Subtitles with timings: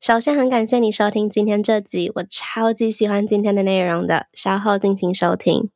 [0.00, 5.70] 首先，很感谢你收听今天这集，我超级喜欢今天的内容的，稍后尽情收听。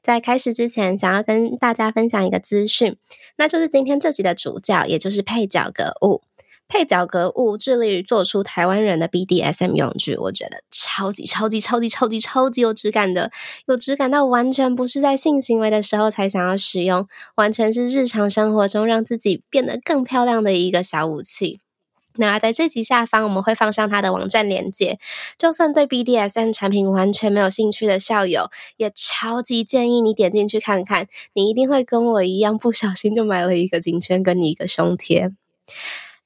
[0.00, 2.96] 在开始之前，想要跟大家分享一个资讯，
[3.36, 6.22] 那就是今天这集的主角，也就是配角格物。
[6.68, 13.32] 配角格物致力于做出台湾人的 BDSM 用具，我觉得超级超级超级超级超级有质感的，
[13.66, 21.60] 有质感到完全不是在性行为的时候才想要使用，完全是日常生活中让自己变得更漂亮的一个小武器。
[22.16, 24.98] 那在这集下方我们会放上他的网站链接，
[25.36, 35.32] 就算对 BDSM 产品完全没有兴趣的校友，也超级建议你点进去看看，你一定会跟我一样不小心就买了一个颈圈跟你一个胸贴。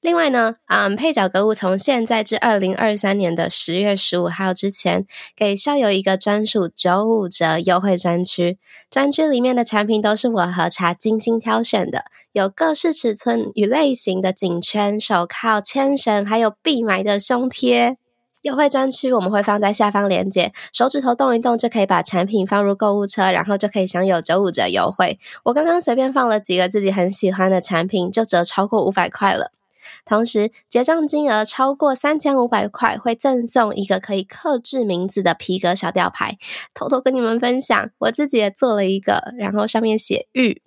[0.01, 8.57] 另外呢，嗯，配角格物从现在至二零二三年的十月十五号之前，给校友一个专属九五折优惠专区。
[8.89, 17.97] 专区里面的产品都是我和茶精心挑选的，有各式尺寸与类型的颈圈、手铐、牵绳，还有必买的胸贴。
[18.43, 25.19] 优惠专区我们会放在下方链接，手指头动一动就可以把产品放入购物车，然后就可以享有九五折优惠。
[25.43, 29.51] 我刚刚随便放了几个自己很喜欢的产品，就折超过五百块了。
[30.09, 36.39] 同时，结账金额超过三千五百块，会赠送一个可以刻制名字的皮革小吊牌。
[36.73, 40.63] 偷偷跟你们分享，我自己也做了一个，然后上面写“玉”。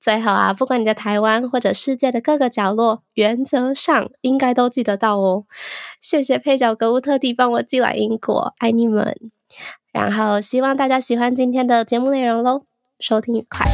[0.00, 5.44] 最后啊，不管你在台湾或者世界的各个角落，原则上应该都记得到哦。
[6.00, 9.16] 谢谢配角格物特地帮我寄来英国，爱你们。
[9.92, 12.62] 然后希望大家喜欢今天的节目内容喽，
[12.98, 13.64] 收听愉快。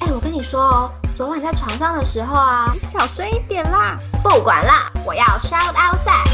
[0.00, 0.99] 哎，我跟你说哦。
[1.20, 3.98] 昨晚在床上的时候啊，你小声一点啦！
[4.22, 6.30] 不管啦，我要 shout out sex。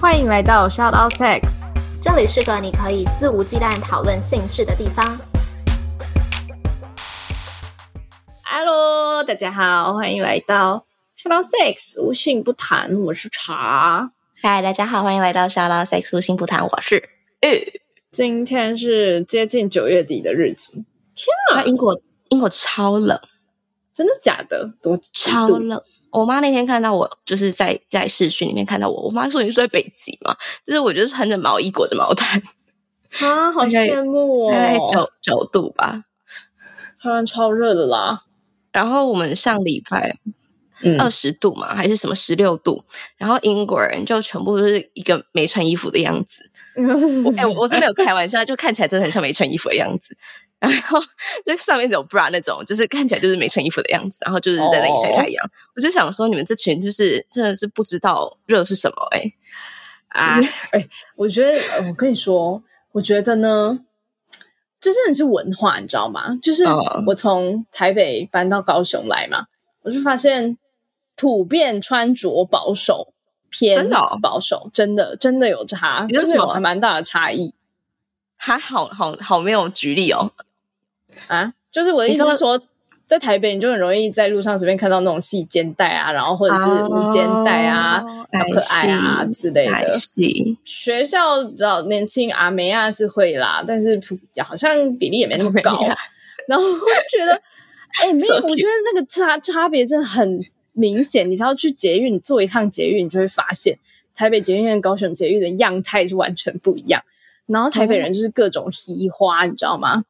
[0.00, 5.20] 欢迎来到 shout out sex，这里是个你可以肆无忌惮讨论性事的地方。
[8.42, 10.84] Hello，大家好，欢迎来到
[11.16, 14.10] shout out sex，无性不谈，我是茶。
[14.42, 17.08] 嗨，大家好，欢迎来到 shout out sex，无性不谈，我是
[17.42, 17.80] 玉。
[18.10, 20.72] 今天是接近九月底的日子，
[21.14, 21.62] 天啊！
[21.64, 23.20] 英国英国超冷，
[23.92, 24.72] 真的假的？
[24.82, 25.80] 多超冷！
[26.10, 30.34] 我妈那天看到我，就是在在市区里面看到我，我妈说你是在北极嘛，
[30.66, 32.40] 就是我就是穿着毛衣裹着毛毯
[33.20, 36.04] 啊，好羡慕哦，大概九九度吧，
[37.00, 38.24] 台湾超热的啦。
[38.72, 40.16] 然后我们上礼拜。
[40.98, 42.84] 二十度嘛，还是什么十六度？
[43.16, 46.48] 然后英国人就全部都是一个没穿衣服的样子。
[47.24, 50.16] 我哎、欸，我真没有开玩笑，就看起来真的很像没穿衣服的样子。
[50.60, 50.98] 然后
[51.46, 54.18] 就上面有 bra 那种，就是看起来就是没穿衣服的样子。
[54.24, 55.44] 然后就是在那里晒太阳。
[55.44, 55.50] Oh.
[55.76, 59.34] 我就想说，你们这群就是真的是不知道热是什么哎、欸、
[60.08, 60.38] 啊
[60.72, 62.62] 哎、欸，我觉得我跟你说，
[62.92, 63.78] 我觉得呢，
[64.80, 66.36] 这真的是文化，你知道吗？
[66.42, 66.64] 就是
[67.06, 69.46] 我从台北搬到高雄来嘛，
[69.82, 70.56] 我就发现。
[71.18, 73.12] 普遍穿着保守，
[73.50, 73.90] 偏
[74.22, 77.52] 保守，真的、哦、真的有差，就是有还蛮大的差异。
[78.36, 80.30] 还好好好没有举例哦，
[81.26, 82.62] 啊，就是我的意思是说，
[83.04, 89.92] 在台北你就很容易在路上随便看到那种细肩带啊，然后或者是无肩带啊，好、哦、可爱啊之类的。
[90.64, 94.00] 学校比较年轻阿梅亚是会啦，但是
[94.44, 95.84] 好像比例也没那么高。
[96.46, 96.78] 然后我
[97.10, 97.34] 觉得，
[98.00, 100.40] 哎、欸，没有，我觉得那个差差别真的很。
[100.78, 103.78] 明显，你只要去捷运，你坐一趟捷运，你就会发现
[104.14, 107.02] 台北捷运跟高雄捷运的样态是完全不一样。
[107.46, 110.04] 然后台北人就是各种嘻花，嗯、你知道吗？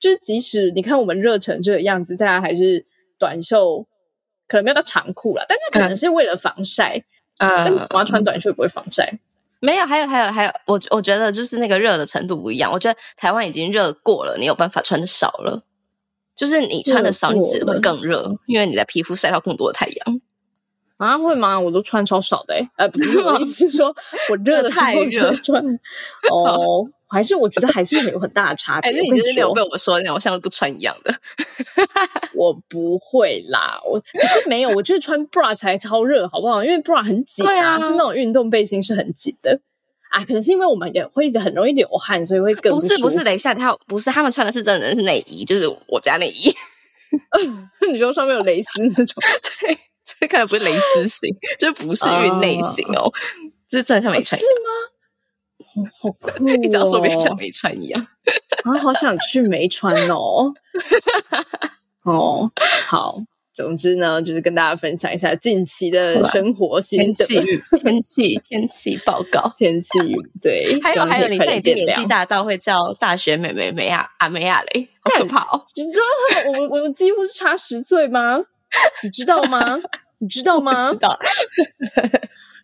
[0.00, 2.86] 就是即使你看我们热成这个样子，大家还是
[3.18, 3.86] 短袖，
[4.48, 7.04] 可能没有到长裤了，但是可能是为了防晒。
[7.38, 9.18] 嗯，我要穿短袖也不会防晒。
[9.60, 12.70] 没有，还有，还有，还有，我我觉得就是那个热的程度不一样。
[12.70, 15.64] 我觉得台湾已经热过了，你有办法穿的少了。
[16.34, 20.20] 就是你穿的少，你只会更热，因为你的皮肤晒到更多的太阳
[20.96, 21.18] 啊？
[21.18, 21.58] 会吗？
[21.58, 23.94] 我都穿超少的呃，不是， 我意思是说
[24.30, 25.62] 我热的太热穿
[26.30, 28.90] 哦，还是我觉得还是有很大的差别。
[28.90, 31.14] 哎、欸，那你就是那种被我说那种像是不穿一样的。
[32.34, 36.64] 我不会啦，我可是没有，我就是穿 bra 才超热，好不好？
[36.64, 39.60] 因为 bra 很紧啊，啊就那种运动背心是很紧的。
[40.14, 43.24] 啊，可能是因为我们也会很容易流汗，所以会更不，不是不是。
[43.24, 46.54] 等一下，他不是他们穿的是真的是内衣，就是我家内衣。
[47.90, 49.22] 你说上面有蕾丝那种，
[49.60, 53.12] 对，这看来不是蕾丝型，就是不是运内型哦，
[53.68, 54.50] 就是真的像没穿一样。
[54.50, 55.90] 是吗？
[56.00, 56.56] 好酷、哦！
[56.56, 58.06] 你只要说别人像没穿一样
[58.64, 60.52] 啊，好想去没穿哦。
[62.04, 62.50] 哦，
[62.86, 63.18] 好。
[63.54, 69.90] 总之呢，就是跟大家分享一下近期的生活心得、天气、天气、天气报告、 天气
[70.42, 70.78] 对。
[70.82, 75.64] 还有还有，你现在已经年纪大到会叫大学妹妹梅亚阿梅亚嘞，好可怕哦！
[75.76, 78.44] 你知道我我几乎是差十岁吗？
[79.04, 79.80] 你知道吗？
[80.18, 80.90] 你知道吗？
[80.90, 81.16] 知道。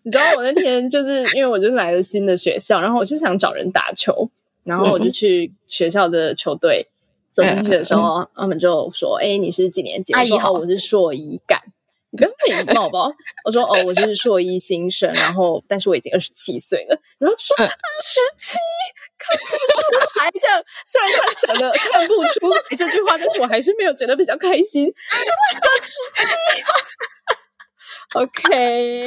[0.02, 4.28] 你知道我那天就是因为我就来了新的学校，然后我是想找人打球，
[4.64, 6.88] 然后我就去学校的球队
[7.32, 11.60] 走进去的时候，嗯、他们就说：“哎，你是几年级？”阿姨好，我是硕一干。”
[12.12, 13.12] 你不要没礼貌好不好？
[13.44, 17.68] 我说：“哦，我就是硕一新生，然后但是我已经二十七岁了。”然后就说：“二
[18.02, 18.56] 十七，
[19.16, 24.92] 看不出来这样。”虽然他讲的看不出来这句话，但是我还是没有觉得比较开心。
[25.12, 25.92] 二十
[26.26, 26.62] 七。
[28.12, 29.06] OK，OK，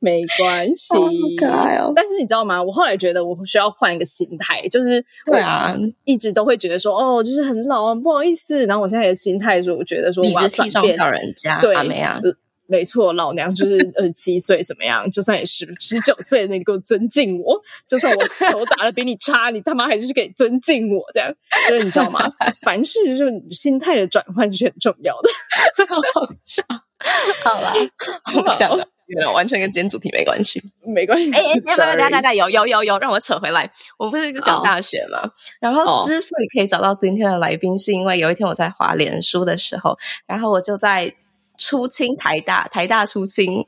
[0.00, 0.92] 没关系。
[0.94, 1.00] 好
[1.38, 1.92] 可爱哦！
[1.94, 2.62] 但是你知道吗？
[2.62, 5.74] 我后来觉得我需要换一个心态，就是对啊，
[6.04, 8.66] 一直都会觉得说哦，就是很老啊，不好意思。
[8.66, 12.20] 然后我现在的心态是，我觉得说我要转变，叫人家对阿梅啊。
[12.72, 15.08] 没错，老娘就是二十七岁，怎么样？
[15.10, 17.60] 就算你十十九岁，那你给我尊敬我。
[17.86, 21.04] 就算我球打的比你差，你他妈还是可以尊敬我。
[21.12, 21.30] 这样，
[21.68, 22.18] 就是你知道吗？
[22.62, 25.28] 凡事就是心态的转换是很重要的。
[25.86, 26.64] 好好笑，
[27.44, 27.74] 好吧，
[28.36, 28.88] 我们讲的
[29.34, 31.30] 完全跟今天主题没关系，没关系。
[31.30, 33.70] 哎哎，没有没有，大家大家有有有有，让我扯回来。
[33.98, 35.30] 我不是一直讲大学嘛，
[35.60, 41.14] 然后之所以可以找到今天的来宾，是因为有一天我在滑脸书的时候，然后我就在。
[41.62, 43.64] 出清台大，台大出清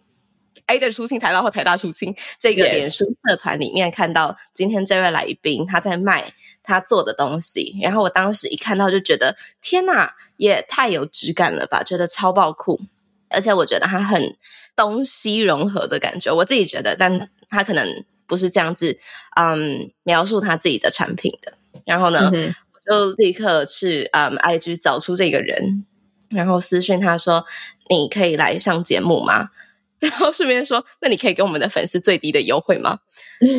[0.66, 6.32] ，either 出清台大或台大出清这个脸书社团里面看到今天这位来宾他在卖
[6.64, 12.80] 他做的东西，然后我当时一看到就觉得天哪，也太有质感了吧，觉得超爆酷，
[13.28, 14.36] 而且我觉得他很
[14.74, 18.98] 东西融合的感觉，我自己觉得，但他可能不是这样子，
[19.36, 21.52] 嗯，描述他自己的产品的。
[21.84, 25.86] 然后呢，嗯、我就立刻去嗯 IG 找出这个人。
[26.30, 27.44] 然后私讯他说
[27.90, 29.50] ：“你可以来上节目吗？”
[30.00, 32.98] 然后顺便说：“那你可以给我们的粉丝最低的优惠吗？”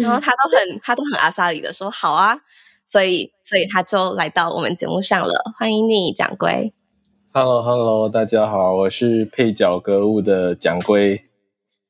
[0.01, 2.37] 然后他都很 他都很阿莎里的说：“好啊。”
[2.87, 5.33] 所以所以他就来到我们节目上了。
[5.57, 6.71] 欢迎你，蒋龟。
[7.33, 11.25] Hello Hello，大家好，我是配角格物的蒋龟。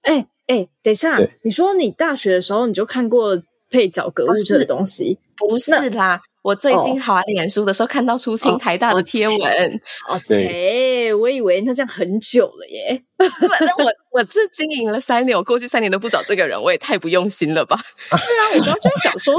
[0.03, 5.19] 哎哎，等一下，你说你大学的时候你就看过配角格物这个东西？
[5.35, 6.21] 不是啦。
[6.45, 9.81] 我最近滑脸书的时候，看到出清台大的贴文。
[10.07, 13.01] 哦，对，我以为那这样很久了耶。
[13.17, 17.75] 那我 我这经营了三年，我过去三年都不找这个人，我也太不用心了吧？
[18.11, 19.33] 对啊，我刚刚就想说，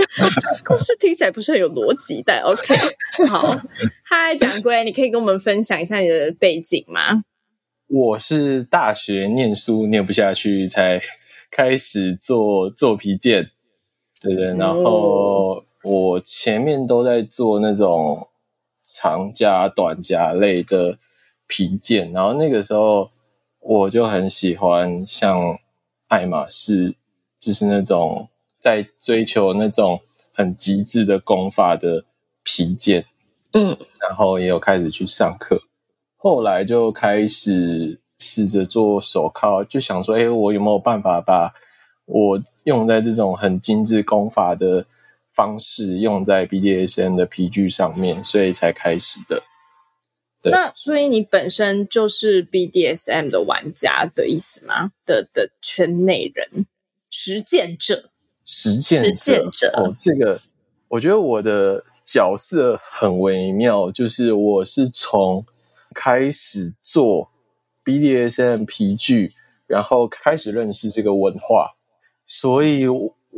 [0.64, 2.74] 故事听起来不是很有逻辑，但 OK。
[3.28, 3.56] 好，
[4.02, 7.22] 嗨，蒋龟，你可以跟我们分享一下你的背景吗？
[7.88, 11.00] 我是大学念书念不下去，才
[11.52, 13.48] 开始做做皮件，
[14.20, 15.62] 对对，然后。
[15.88, 18.26] 我前面都在做那种
[18.82, 20.98] 长夹、短夹类的
[21.46, 23.08] 皮件，然后那个时候
[23.60, 25.56] 我就很喜欢像
[26.08, 26.96] 爱马仕，
[27.38, 28.28] 就是那种
[28.60, 30.00] 在追求那种
[30.32, 32.04] 很极致的工法的
[32.42, 33.06] 皮件，
[33.52, 35.62] 嗯，然后也有开始去上课，
[36.16, 41.54] 后来就开始试着做手铐，就想说，哎，我有没有办法把
[42.06, 44.84] 我用在这种很精致工法的
[45.36, 49.42] 方式用在 BDSM 的皮具上面，所以才开始的。
[50.40, 50.50] 对。
[50.50, 54.92] 那所以你本身就是 BDSM 的玩家的意思吗？
[55.04, 56.64] 的的圈内人，
[57.10, 58.08] 实践者，
[58.46, 59.46] 实践者。
[59.50, 60.40] 者哦，这个
[60.88, 65.44] 我觉得我的角色很微妙，就是我是从
[65.94, 67.30] 开始做
[67.84, 69.30] BDSM 皮具，
[69.66, 71.76] 然后开始认识这个文化，
[72.24, 72.86] 所以。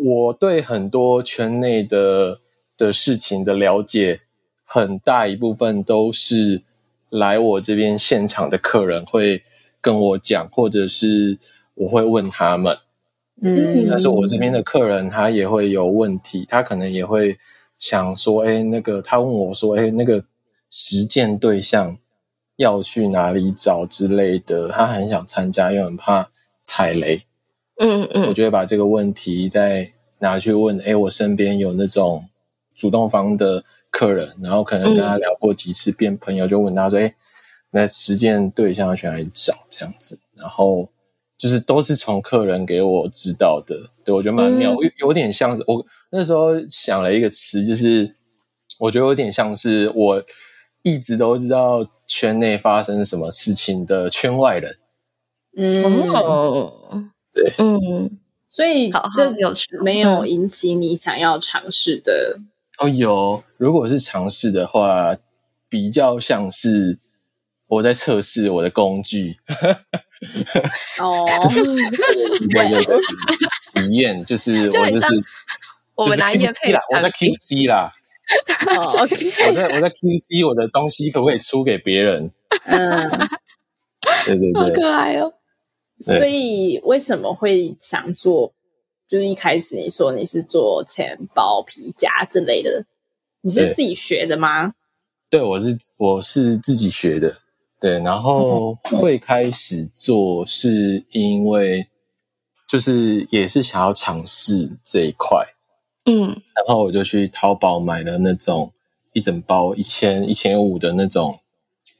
[0.00, 2.40] 我对很多圈内的
[2.76, 4.20] 的事情的了解，
[4.64, 6.62] 很大一部分都是
[7.10, 9.42] 来我这边现场的客人会
[9.80, 11.38] 跟我讲，或者是
[11.74, 12.78] 我会问他们。
[13.40, 17.38] 嗯，但是我这边的客人他也会有问题，他可能也会
[17.78, 20.24] 想说，哎，那个他问我说，哎，那个
[20.70, 21.96] 实践对象
[22.56, 26.30] 要去哪里找之类的，他很想参加，又很怕
[26.64, 27.22] 踩雷。
[27.78, 32.24] 嗯嗯，我就会把这个问题再拿去问，哎，我身边有那种
[32.74, 37.14] 主动方的客人，然后可能跟他聊过几次变朋友，就问他说，哎，
[37.70, 40.18] 那实践对象要去哪里找这样子？
[40.34, 40.88] 然后
[41.36, 48.12] 就是都是从客人给我知道的，对，我觉得蛮妙，有有点像是我那时候想了一个词，就是
[48.80, 50.22] 我觉得有点像是我
[50.82, 54.76] 一直都知道圈内发生什么事情的圈外人。
[55.56, 56.12] 嗯。
[56.12, 56.72] 哦
[57.42, 58.18] 对，嗯，
[58.48, 59.52] 所以这有
[59.82, 62.38] 没有引起你想要尝试的？
[62.78, 63.42] 哦，有。
[63.56, 65.16] 如果是尝试的话，
[65.68, 66.98] 比较像是
[67.66, 69.36] 我在测试我的工具。
[70.98, 71.26] 哦，
[72.50, 75.06] 有有体验，就是 我就是
[75.94, 77.92] 我们拿业配啦， 我在 QC 啦。
[78.76, 79.06] 哦，我
[79.52, 82.30] 在我在 QC 我的东西可不可以出给别人？
[82.64, 83.10] 嗯，
[84.24, 85.32] 对对对，好可爱哦。
[86.00, 88.52] 所以为什么会想做？
[89.08, 92.84] 就是一开始你说你是做钱包、皮夹之类的，
[93.40, 94.74] 你是自己学的吗？
[95.30, 97.36] 对，我是我是自己学的。
[97.80, 101.86] 对，然后会开始做，是因为
[102.68, 105.46] 就是也是想要尝试这一块，
[106.04, 108.72] 嗯，然后我就去淘宝买了那种
[109.12, 111.38] 一整包一千一千五的那种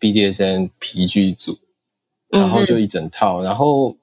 [0.00, 1.56] BDSN 皮具组，
[2.30, 3.96] 然后就一整套，然后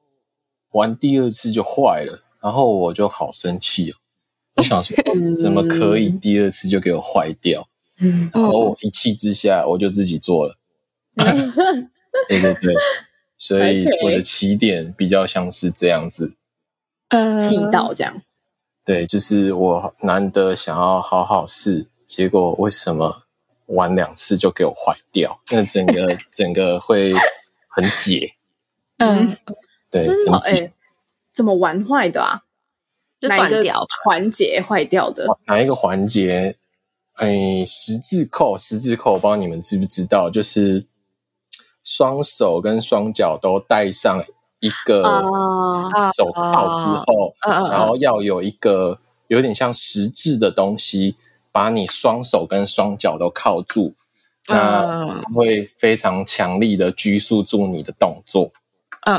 [0.71, 3.95] 玩第二次就坏了，然后我就好生气哦，
[4.55, 4.95] 我想说
[5.35, 7.67] 怎么可以第二次就给我坏掉？
[8.33, 10.57] 然后我一气之下我就自己做了。
[12.27, 12.73] 对对对，
[13.37, 16.33] 所以 我的起点比较像是这样子，
[17.09, 18.21] 呃，气到这样。
[18.83, 23.23] 对，就是我难得想要好好试，结果为什么
[23.67, 25.39] 玩两次就给我坏掉？
[25.49, 27.13] 那整个整个会
[27.75, 28.33] 很解。
[28.97, 29.27] 嗯，
[29.91, 30.73] 对，真的哎，
[31.33, 32.41] 怎么玩坏的啊？
[33.19, 35.27] 就断掉环节坏掉的？
[35.45, 36.57] 哪一个环节？
[37.13, 40.85] 哎，十字扣，十字扣，我不知道你们知不知道，就是。
[41.87, 44.19] 双手跟双脚都戴上
[44.59, 45.03] 一个
[46.17, 51.15] 手套之后，然后要有一个有点像十字的东西，
[51.51, 53.93] 把你双手跟双脚都铐住，
[54.47, 58.51] 那会非常强力的拘束住你的动作。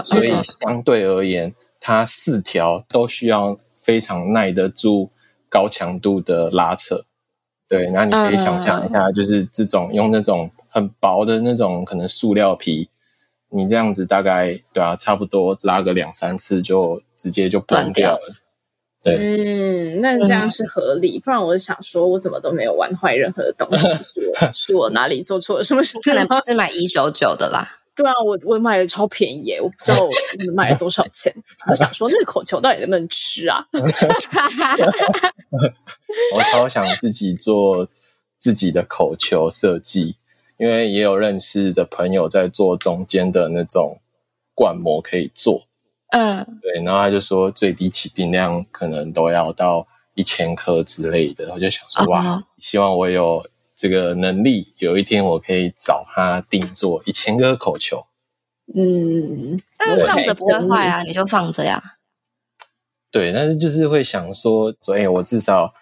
[0.05, 5.11] 所以相对而言，它四条都需要非常耐得住
[5.49, 7.05] 高强度的拉扯。
[7.69, 10.51] 对，那你可以想象一下，就是这种用那种。
[10.69, 12.91] 很薄的那种可能塑料皮，
[13.49, 18.35] 你这样子大概对啊，差不多拉个两三次就直接就断掉了。
[19.07, 21.19] 对，嗯，那这样是合理。
[21.19, 25.99] 嗯、不然我是想说，我怎么都没有玩坏任何的东西，是我 是我哪里做错了什么事？
[26.01, 27.79] 可能不是买一九九的啦。
[27.95, 30.11] 对啊，我我买的超便宜耶，我不知道我
[30.55, 31.33] 买了多少钱。
[31.71, 33.65] 我想说，那个口球到底能不能吃啊？
[36.35, 37.89] 我超想自己做
[38.39, 40.17] 自己的口球设计。
[40.59, 44.01] 因为也有认识的朋友在做中间的那种
[44.55, 45.66] 灌模可以做，
[46.09, 53.45] 嗯，对，然后他就说最低起订量可能都要到一千颗之类的，我就想说哇，希望我有
[53.75, 58.07] 这个能力，有一天我可以找他定做一千个口球。
[58.75, 61.83] 嗯，但是放着不会坏啊，你就放着呀。
[63.11, 65.75] 对，但是就是会想说，所以我至少。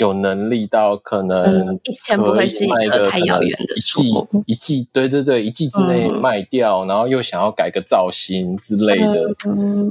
[0.00, 9.34] 有能力到可能一千不会是一个太遥远的数目，一季对对对，一季之内卖掉，然后又想要改个造型之类的，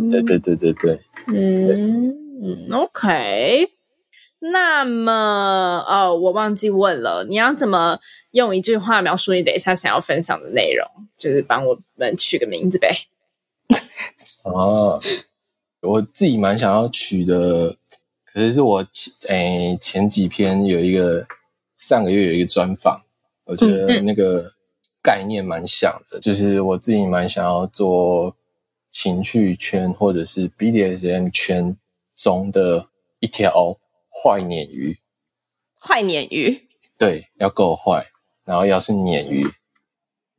[0.09, 2.09] 对对对对对，嗯
[2.41, 3.69] 嗯，OK。
[4.39, 7.99] 那么哦，我忘记问了，你要怎么
[8.31, 10.87] 用一句话描述你等一下想要分享的内容？
[11.19, 12.95] 就是帮我们取个名字呗。
[14.43, 14.99] 哦，
[15.81, 17.75] 我自己蛮想要取的。
[18.33, 21.25] 可是是我前诶前几篇有一个
[21.75, 23.01] 上个月有一个专访，
[23.45, 24.53] 我觉得那个
[25.01, 28.35] 概念蛮像的，就是我自己蛮想要做
[28.91, 31.75] 情趣圈或者是 BDSM 圈
[32.15, 32.87] 中的
[33.19, 33.77] 一条
[34.09, 34.99] 坏鲶鱼。
[35.79, 36.67] 坏鲶鱼？
[36.97, 38.05] 对，要够坏，
[38.45, 39.47] 然后要是鲶鱼。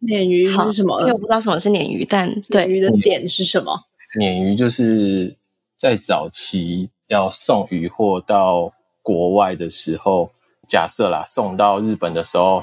[0.02, 1.00] 鲶鱼是什么？
[1.00, 3.84] 因为我不知道什么是鲶鱼，但鲶鱼的点是什么？
[4.18, 5.36] 鲶鱼就是
[5.76, 6.90] 在早期。
[7.10, 10.30] 要送鱼货到国外的时候，
[10.68, 12.62] 假设啦，送到日本的时候，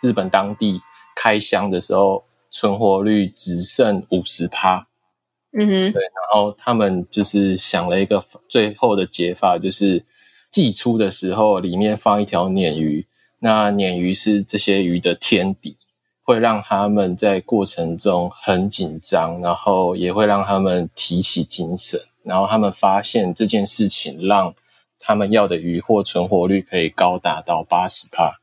[0.00, 0.80] 日本当地
[1.16, 4.86] 开箱的时候，存活率只剩五十趴。
[5.58, 10.04] 嗯哼，对，然后他们就是想了一个最后的解法，就是
[10.52, 13.04] 寄出的时候里面放一条鲶鱼，
[13.40, 15.76] 那鲶鱼是这些鱼的天敌，
[16.22, 22.00] 会让他们在过程中很紧张，然后也会让他们提起精神。
[22.22, 24.54] 然后他们发现这件事情，让
[24.98, 28.40] 他们要的鱼货存活率可以高达到八十帕。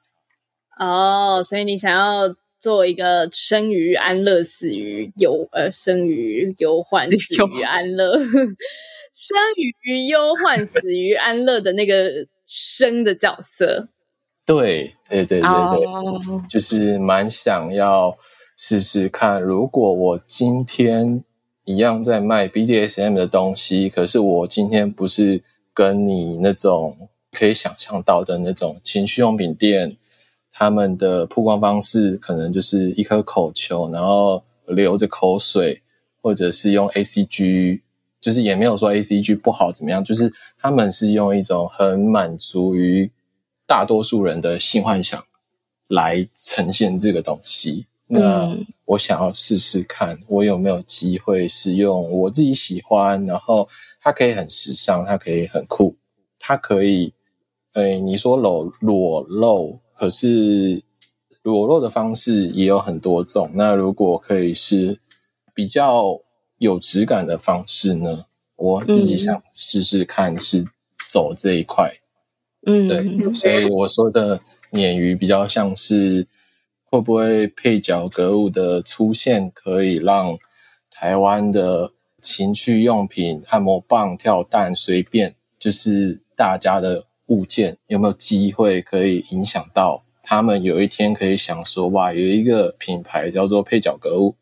[0.80, 9.38] 哦，所以你想要做一个生鱼安乐，死鱼忧呃，生鱼忧患，死鱼安乐， 生
[9.84, 12.10] 鱼忧患，死于安乐的那个
[12.46, 13.90] 生的角色。
[14.46, 16.50] 对对对对对，oh.
[16.50, 18.18] 就是蛮想要
[18.58, 21.24] 试试看，如果我今天。
[21.68, 25.44] 一样在卖 BDSM 的东西，可是我今天不是
[25.74, 29.98] 跟你那种可以想象到的那种情趣用品店，
[30.54, 35.82] 他们的曝光方式可能就是一颗口球，然后流着口水，
[36.22, 37.82] 或者是用 ACG，
[38.22, 43.12] 就是也没有说 ACG 不好怎么样，就是他们是用一种很满足于
[43.66, 45.22] 大多数人的性幻想
[45.90, 47.88] 来呈现这个东西。
[48.10, 53.68] 那我想要试试看，我有没有机会使用我自己喜欢，然后
[54.00, 55.94] 它可以很时尚，它可以很酷，
[56.40, 57.14] 它可以，
[57.74, 60.82] 哎，你说裸裸露，可是
[61.42, 63.52] 裸露的方式也有很多种。
[63.54, 64.98] 那如果可以是
[65.54, 66.22] 比较
[66.60, 68.26] 有质感的方式呢？
[68.56, 70.64] 我自己想试试看，是
[71.12, 71.94] 走这一块。
[72.66, 74.40] 嗯，对，所以我说的
[74.72, 76.26] 鲶鱼比较像是。
[76.90, 80.38] 会不会配角格物的出现，可以让
[80.90, 81.92] 台湾的
[82.22, 90.64] 情趣用品、按摩棒、跳蛋，随便就是大家的物件，有没有机会可以影响到他们？
[90.64, 94.36] 有一天可以想说，哇，有一个品牌叫做配角格物，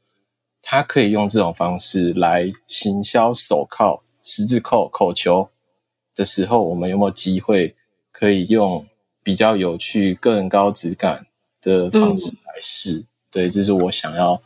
[0.62, 5.50] 它可以用这种方式来行销手铐、十字扣、口球
[6.16, 7.76] 的时候，我们有没有机会
[8.12, 8.86] 可以用
[9.24, 11.26] 比较有趣、更高质感
[11.66, 14.42] 的方式来试，嗯、对，这是我想要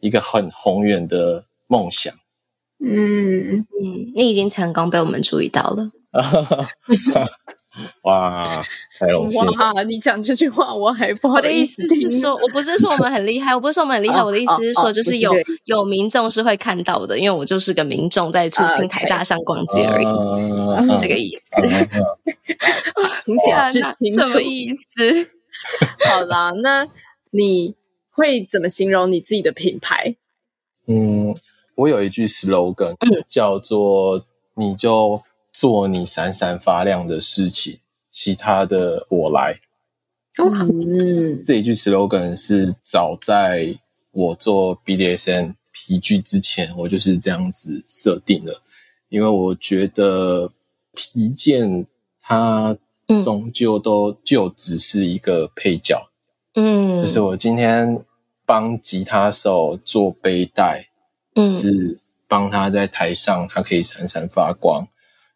[0.00, 2.12] 一个很宏远的梦想。
[2.84, 5.90] 嗯嗯，你已经成功被我们注意到了。
[8.02, 8.60] 哇，
[8.98, 9.52] 太荣幸了！
[9.52, 11.82] 哇，你讲这句话我还不好意思。
[11.82, 15.32] 我的意思是说，我不是说我们很厉害，我不是说我们很厉害，哦、我的意思是说，就是有、
[15.64, 21.42] 有民众是会看到的，因为我就是个民众在出青台大上逛街而已，啊、 这个意思。
[23.24, 25.30] 请解释清楚什么意思？
[26.08, 26.88] 好啦，那
[27.30, 27.74] 你
[28.10, 30.16] 会怎么形容你自己的品牌？
[30.86, 31.34] 嗯，
[31.76, 34.26] 我有一句 slogan，嗯，叫做
[34.56, 37.78] “你就做你闪闪发亮的事情，
[38.10, 39.60] 其他的我来”。
[40.38, 43.78] 嗯，这一句 slogan 是早在
[44.10, 48.60] 我做 BDSN 皮具之前，我就是这样子设定的，
[49.08, 50.52] 因为我觉得
[50.94, 51.86] 皮件
[52.20, 52.76] 它。
[53.20, 56.08] 终究都就只是一个配角，
[56.54, 58.04] 嗯，就是我今天
[58.46, 60.88] 帮吉他手做背带，
[61.34, 64.86] 嗯，是帮他在台上他可以闪闪发光。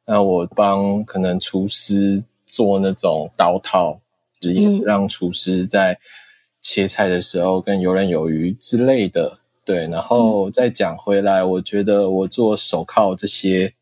[0.06, 4.00] 那我帮可能厨师做那种刀套，
[4.40, 5.98] 就是也是让厨师在
[6.62, 9.38] 切菜的时候更游刃有余之类的。
[9.64, 13.72] 对，然后再讲回来，我觉得我做手铐这些。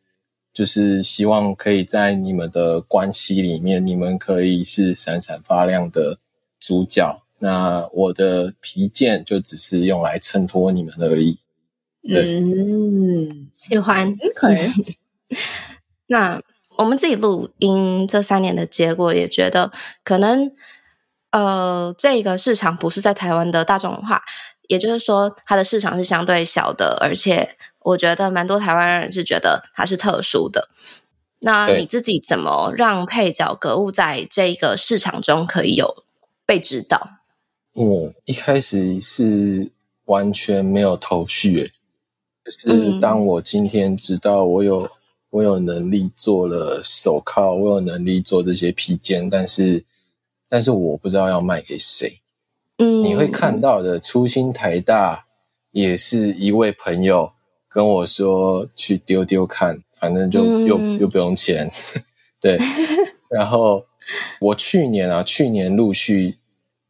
[0.55, 6.17] 就是希望可以在你们的关系里面，你们可以是闪闪发亮的
[6.61, 7.21] 主角。
[7.41, 11.41] 那我的皮件就只是用来衬托你们而已。
[12.05, 14.57] 对，嗯，喜欢，可以。
[16.07, 16.41] 那
[16.77, 19.73] 我们自己录音这三年的结果，也觉得
[20.05, 20.53] 可能，
[21.33, 24.23] 呃，这个市场不是在台湾的大众化，
[24.69, 27.57] 也就是说，它的市场是相对小的，而且。
[27.85, 30.69] 我觉得蛮多台湾人是觉得它是特殊的。
[31.41, 36.03] 那你自己怎么让配角格物在这个市场中可以有
[36.47, 37.19] 被知道？
[37.75, 39.71] 嗯，一开始是
[40.07, 41.71] 完全没有头绪，
[42.43, 44.89] 就是当我今天知道我有
[45.29, 49.85] 我有能力做了手铐，我有能力做这些披肩，但是
[50.49, 52.21] 但是我不知道要卖给谁。
[52.79, 55.27] 嗯，你会看到的初心台大
[55.73, 57.34] 也是一位朋友。
[57.75, 61.69] 跟我说去丢丢看，反正就又、嗯、又不用钱，
[62.41, 62.57] 对。
[63.29, 63.85] 然后
[64.39, 66.39] 我去年啊，去年陆续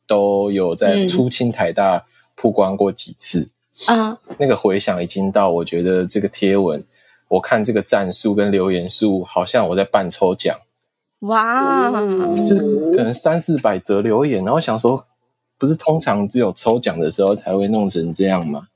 [0.06, 2.04] 都有在出清台大
[2.36, 3.48] 曝光过几次。
[3.86, 6.84] 啊，嗯、那个回响已经到，我觉得这个贴文，
[7.28, 10.54] 我看这个赞数跟留言数，好像我在办抽奖，
[11.22, 11.90] 哇，
[12.46, 15.06] 就是可能三四百则留言，然后想说，
[15.56, 18.68] 不是通常只有抽奖的时候才会弄成这样吗？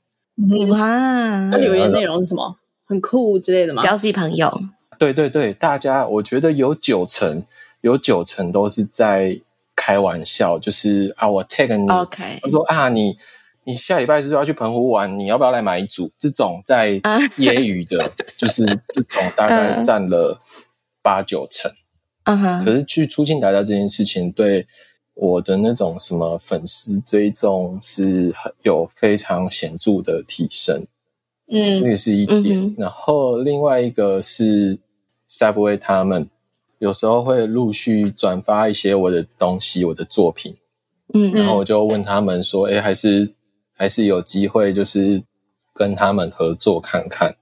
[0.69, 1.49] 哇！
[1.49, 2.57] 那留言内容是什么？
[2.85, 3.81] 很酷之类的吗？
[3.81, 4.51] 标记朋友。
[4.97, 7.43] 对对对，大家我觉得有九成，
[7.81, 9.39] 有九成都是在
[9.75, 13.15] 开玩笑，就是啊，我 tag 你，OK，他说啊，你
[13.63, 15.17] 你下礼拜是不是要去澎湖玩？
[15.19, 16.11] 你要不要来买一组？
[16.17, 17.01] 这种在
[17.37, 20.39] 业余的，就是这种大概占了
[21.01, 21.71] 八九成。
[22.23, 22.65] 嗯哼。
[22.65, 24.67] 可是去出境达到这件事情，对。
[25.21, 30.85] 我的那种什么粉丝追踪是很有非常显著的提升，
[31.51, 32.57] 嗯，这个是一点。
[32.57, 34.79] 嗯、然后另外一个是
[35.29, 36.29] Subway 他们
[36.77, 40.55] 有时候会陆续转发一些我的东西，我的作品，
[41.13, 43.33] 嗯哼，然后我就问他们说，哎，还是
[43.73, 45.21] 还是有机会，就是
[45.73, 47.35] 跟他们合作看看。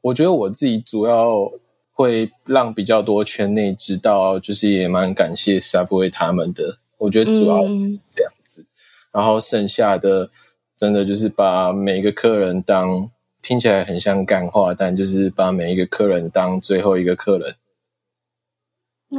[0.00, 1.48] 我觉得我自己主要
[1.92, 6.79] 会让比较多圈内知道，就是也蛮感谢 Subway 他们的。
[7.00, 8.66] 我觉得主要是这样子，嗯、
[9.12, 10.30] 然后剩下的
[10.76, 13.10] 真的就是把每一个客人当
[13.42, 17.56] 听起来很像干话，但就是把每一个客人当最后一个客人。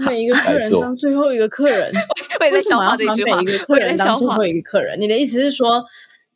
[0.08, 1.92] 每一个客人当最后一个客人，
[2.40, 5.02] 为什么要把每一个客人当最后一个客人？
[5.02, 5.84] 你的意思是说，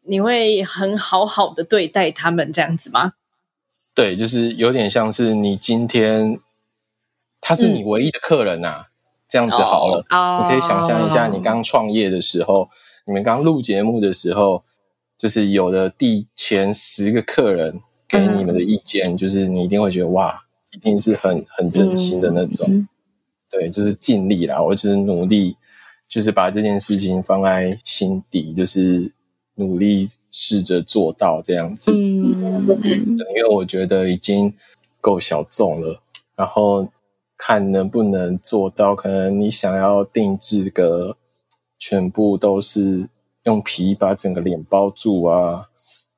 [0.01, 3.13] 你会很好好的对待他们这样子吗？
[3.93, 6.37] 对，就是有点像是你今天
[7.39, 8.91] 他是你唯一的客人呐、啊，嗯、
[9.35, 10.05] 这样子好了。
[10.11, 12.69] 哦、你可以想象一下，你刚创业的时候，哦、
[13.05, 14.63] 你们刚录节目的时候，
[15.17, 22.65] 就是有的第前十个客人给你们的意见，嗯、就是你一定会觉得哇，一定是很很真心的那种。
[22.69, 22.87] 嗯、
[23.51, 25.57] 对，就是尽力啦，我就是努力，
[26.07, 29.11] 就是把这件事情放在心底，就是。
[29.57, 34.53] 努力试着做到这样子，嗯，因为我觉得已经
[34.99, 35.97] 够小众了，
[36.35, 36.85] 然后
[37.37, 38.95] 看能不能做到。
[38.95, 41.17] 可能你想要定制个
[41.77, 43.09] 全部都是
[43.43, 45.69] 用皮把整个脸包住啊，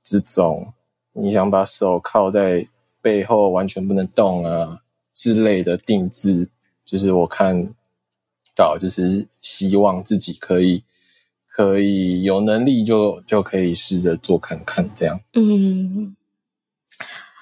[0.03, 0.73] 这种
[1.13, 2.67] 你想把手靠在
[3.01, 4.81] 背后完全不能动啊
[5.13, 6.49] 之类的定制，
[6.85, 7.73] 就是我看
[8.55, 10.83] 到就是希望自己可以。
[11.49, 15.19] 可以有能力就就可以试着做看看这样。
[15.33, 16.15] 嗯，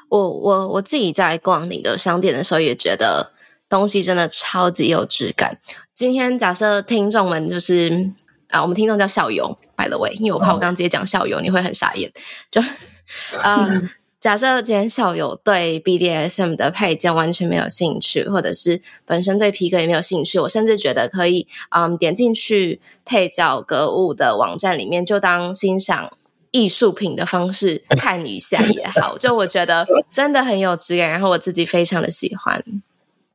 [0.08, 3.34] 我我我自己在逛你的商店的时候，也觉得
[3.70, 5.58] 东西真的超级有质感。
[5.94, 8.12] 今天假设听众们就是
[8.50, 12.12] 啊，我们听众叫校友，by the way，因为我怕我刚刚直接讲校友，你会很傻眼。
[12.52, 12.62] 就
[13.42, 13.68] 啊。
[13.68, 26.12] 嗯假设今天校友对 BDSM 的配件完全没有兴趣，或者是本身对皮革也没有兴趣，我甚至觉得可以，嗯，点进去配角格物的网站里面，就当欣赏
[26.50, 29.16] 艺术品的方式 看一下也好。
[29.16, 32.64] 就我觉得真的很有质感，然后我自己非常的喜欢。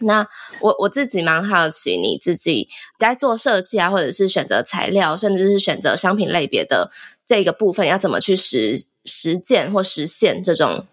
[0.00, 0.26] 那
[0.60, 6.90] 我我自己蛮好奇，你自己在做设计啊，或者是选择材料，甚至是选择商品类别的
[7.26, 10.86] 这个部分，要怎么去实实践或实现这种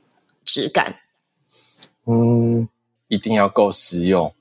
[0.44, 1.02] 质感？
[2.06, 2.68] 嗯，
[3.08, 4.34] 一定要够实用。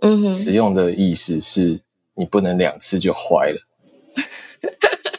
[0.00, 1.80] 嗯哼，实用的意思是
[2.14, 3.60] 你不能两次就坏了。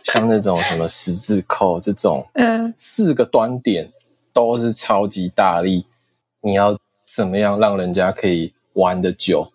[0.03, 3.91] 像那种什么十字扣这种， 嗯，四个端点
[4.31, 5.85] 都是超级大力，
[6.41, 9.51] 你要怎么样让人家可以玩的久？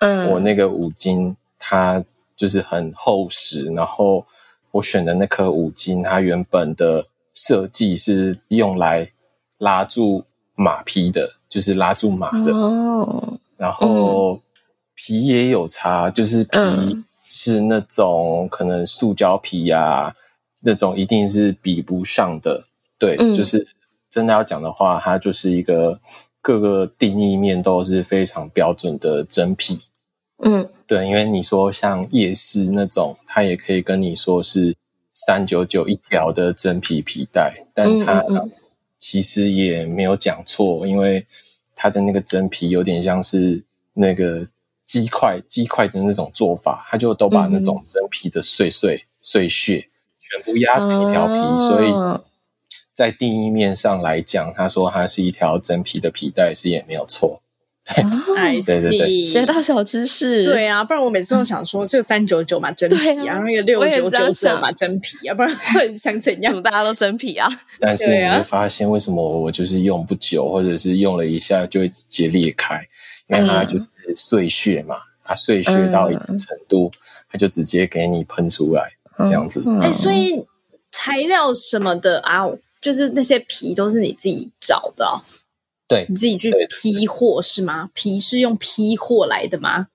[0.00, 2.04] 嗯，我那个五金它
[2.36, 4.24] 就是很厚实，然后
[4.70, 9.10] 我选的那颗五金，它原本的设计是用来
[9.58, 12.52] 拉住马匹的，就是拉住马的。
[12.52, 14.40] 哦，然后
[14.94, 16.58] 皮也有差，就是皮
[17.28, 20.14] 是那种可能塑胶皮呀，啊，
[20.60, 22.66] 那种一定是比不上的。
[22.98, 23.66] 对，嗯，就是
[24.10, 25.98] 真的要讲的话，它就是一个。
[26.46, 29.80] 各个定义面都是非常标准的真皮，
[30.44, 34.76] 嗯，对，因为你说像夜市那种，它也可以跟你说是
[35.12, 38.24] 三九九一条的真皮皮带，但它
[39.00, 41.26] 其实也没有讲错，因为
[41.74, 43.60] 它的那个真皮有点像是
[43.92, 44.46] 那个
[44.84, 49.88] 鸡块鸡块的那种做法，它就都把那种真皮的碎碎碎屑
[50.20, 51.90] 全部压成一条皮，所以。
[52.96, 57.42] 在定义面上来讲，他说它是一条真皮的皮带，是也没有错。
[57.84, 60.42] 对，哦、对对对，学到小知识。
[60.42, 66.60] 对啊，不然我每次都想说，这个三九九嘛真皮啊，然后那个六九九九嘛真皮啊，不然会想怎样？
[66.62, 67.46] 大家都真皮啊。
[67.78, 72.80] 但是你会发现，为什么我就是用不久，或者是用了一下就会直接裂开？
[73.28, 76.90] 因为它就是碎屑嘛，它碎屑到一定程度，
[77.30, 79.62] 它就直接给你喷出来，这样子。
[79.82, 80.44] 哎，所以
[80.90, 82.46] 材料什么的啊？
[82.86, 85.04] 就是那些皮都是你自己找的。
[85.04, 85.18] 哦，
[85.88, 87.90] 对，你自己去批货是吗？
[87.94, 89.88] 皮是用批货来的吗？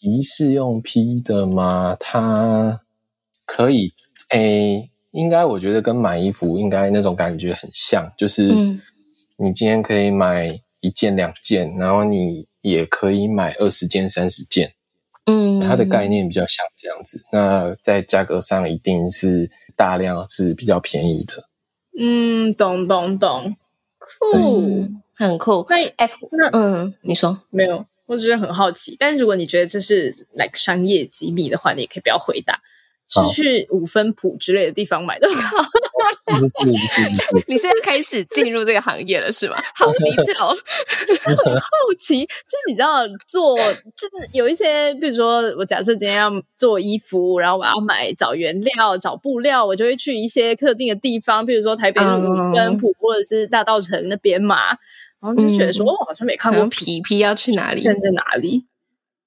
[0.00, 1.94] 皮是用批的吗？
[2.00, 2.80] 它
[3.44, 3.92] 可以，
[4.30, 8.48] 诶、欸，应该我觉得跟买衣服应该那种感觉很像，就是
[9.36, 14.72] 你今天可以买一件两件，然后你也可以买二十件三十件，
[15.26, 17.22] 嗯，它的概念比较像这样子。
[17.30, 21.49] 那在价格上一定是大量是比较便宜的。
[21.98, 23.56] 嗯，懂懂懂，
[23.98, 25.66] 酷，很酷。
[25.68, 27.84] 那哎，那嗯，你说没有？
[28.06, 28.96] 我只是很好奇。
[28.98, 32.60] 但如果你觉得这是 like 商业机密的话，你也可以不要回答。
[33.10, 35.42] 是去五分埔之类的地方买的吗？
[37.46, 39.56] 你现在开始进入这个行业了是吗？
[39.74, 41.68] 好低调，很好
[41.98, 42.24] 奇。
[42.24, 54.56] 就是你知道做，就是有一些，比如说我假设今天要做衣服，然后我要买找原料、找布料，我就会去一些特定的地方，比如说台北的五分埔或者是大稻城那边嘛。
[55.20, 58.64] 然后就觉得说，我、嗯哦、好像没看过皮皮要去哪里，在哪里？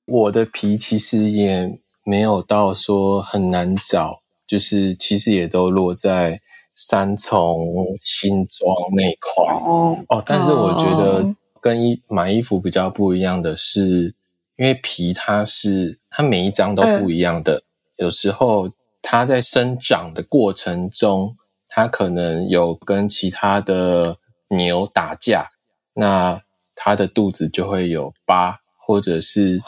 [0.05, 1.77] 我的皮其实也。
[2.03, 6.41] 没有到说很难找，就是其实也都落在
[6.75, 7.67] 三重
[8.01, 9.45] 新庄那块。
[9.53, 10.23] 哦哦。
[10.25, 14.15] 但是我觉得跟衣买衣服比较不一样的是，
[14.57, 17.63] 因为皮它是它每一张都不一样的，嗯、
[18.05, 18.69] 有时候
[19.01, 21.35] 它在生长的过程中，
[21.69, 24.17] 它可能有跟其他的
[24.49, 25.49] 牛打架，
[25.93, 26.41] 那
[26.75, 29.61] 它的肚子就会有疤，或者是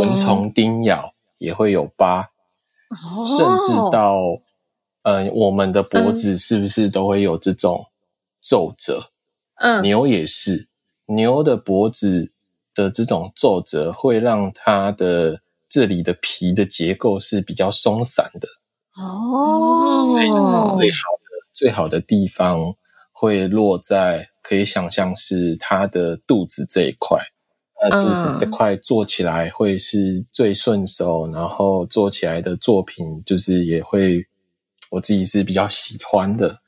[0.00, 2.30] 蚊虫叮咬也会有疤，
[2.90, 4.20] 哦、甚至到
[5.02, 7.86] 呃我们的脖子是不是都会有这种
[8.40, 9.10] 皱褶？
[9.56, 10.68] 嗯，牛也是，
[11.06, 12.32] 牛的脖子
[12.74, 18.48] 的这种皱褶会让它的这里的皮的结构是比较松散的。
[18.94, 22.74] 哦，所以最好的最好的地方
[23.12, 27.20] 会落在可以想象是它的肚子这一块，
[27.80, 34.26] 呃，肚子这块做起来会是最顺手，然后做起来的作品就是也会
[34.90, 36.60] 我自己是比较喜欢的。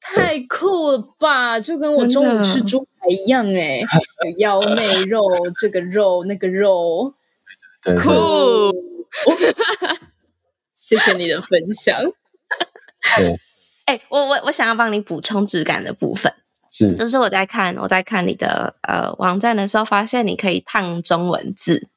[0.00, 1.58] 太酷了吧！
[1.58, 3.80] 就跟我中午吃猪排一样哎，
[4.38, 5.20] 腰内肉，
[5.58, 7.14] 这个肉那个肉，
[8.02, 8.72] 酷。
[10.74, 11.98] 谢谢你的分享。
[13.16, 13.36] 对，
[13.86, 16.32] 哎，我我我想要帮你补充质感的部分，
[16.76, 21.88] 是，就是我在看我在看你的呃网站的时候，发现你可以烫中文字，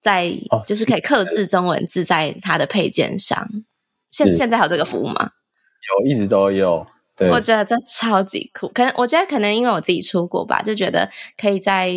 [0.00, 3.46] 在、哦、就是可以刻制中文字在它的配件上。
[4.08, 5.32] 现现在有这个服务吗？
[6.00, 6.86] 有，一直都有。
[7.14, 8.68] 对，我觉得这超级酷。
[8.68, 11.92] 可能我觉得可能因为我自己出国吧，就觉得可以在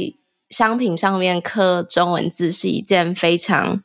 [0.49, 3.81] 商品上面刻中文字是一件非常。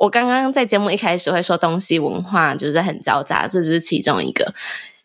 [0.00, 4.52] 我刚刚在节目一开始会说东西文化就是很交杂，这就是其中一个。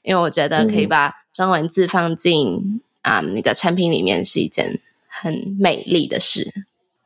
[0.01, 6.53] 因为我觉得可以把中文字放进啊、你的产品里面是一件很美丽的事。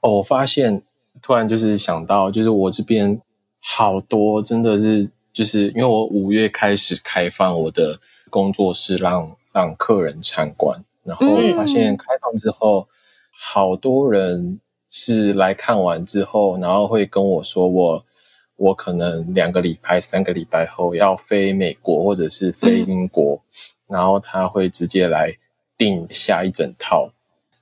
[0.01, 0.83] 哦，我发现
[1.21, 3.19] 突然就是想到，就是我这边
[3.59, 12.87] 好多真的是就是因为我五月开始开放我的工作室让让客人参观，然后发现开放之后，嗯、
[13.31, 14.59] 好多人。
[14.89, 18.05] 是来看完之后，然后会跟我说我，我
[18.55, 23.41] 我可能两个礼拜、三个礼拜后要飞美国或者是飞英国，嗯、
[23.87, 25.37] 然后他会直接来
[25.77, 27.11] 订下一整套。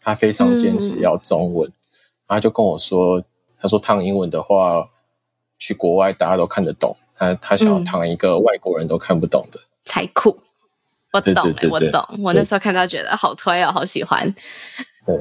[0.02, 1.74] 他非常坚持要中文，嗯、
[2.28, 3.24] 他就跟我说，
[3.60, 4.88] 他说烫英文的话，
[5.58, 10.38] 去国外大家都看得懂，他他想要烫一个外国人都看不懂的，才酷。
[11.12, 11.34] 我懂，
[11.72, 14.34] 我懂，我那时候看到觉得好推哦，好喜欢。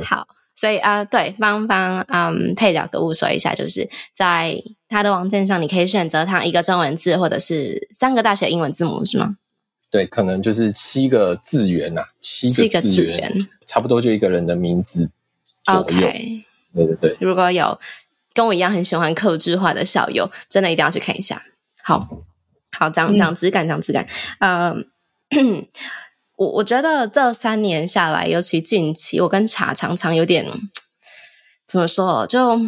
[0.03, 0.27] 好。
[0.57, 4.55] 所以啊，对，帮帮嗯配角格物说一下，就是在
[4.89, 9.37] 他的网站上，你可以选择他一个中文字，或者是三个大写英文字母，是吗？
[9.95, 13.33] 对，可能就是七个字元呐、啊，七个字元，
[13.65, 15.09] 差不多就一个人的名字
[15.63, 15.81] 左右。
[15.83, 17.17] OK，对对对。
[17.21, 17.79] 如果有
[18.33, 21.41] 跟我一样很喜欢客制化的小友，真的一定要去看一下。
[21.81, 22.25] 好，
[22.73, 24.05] 好，讲讲质感，讲质感，
[24.41, 24.85] 嗯。
[26.37, 30.45] 我我觉得这三年下来，尤其近期，我跟茶常常有点
[31.69, 32.59] 怎么说，就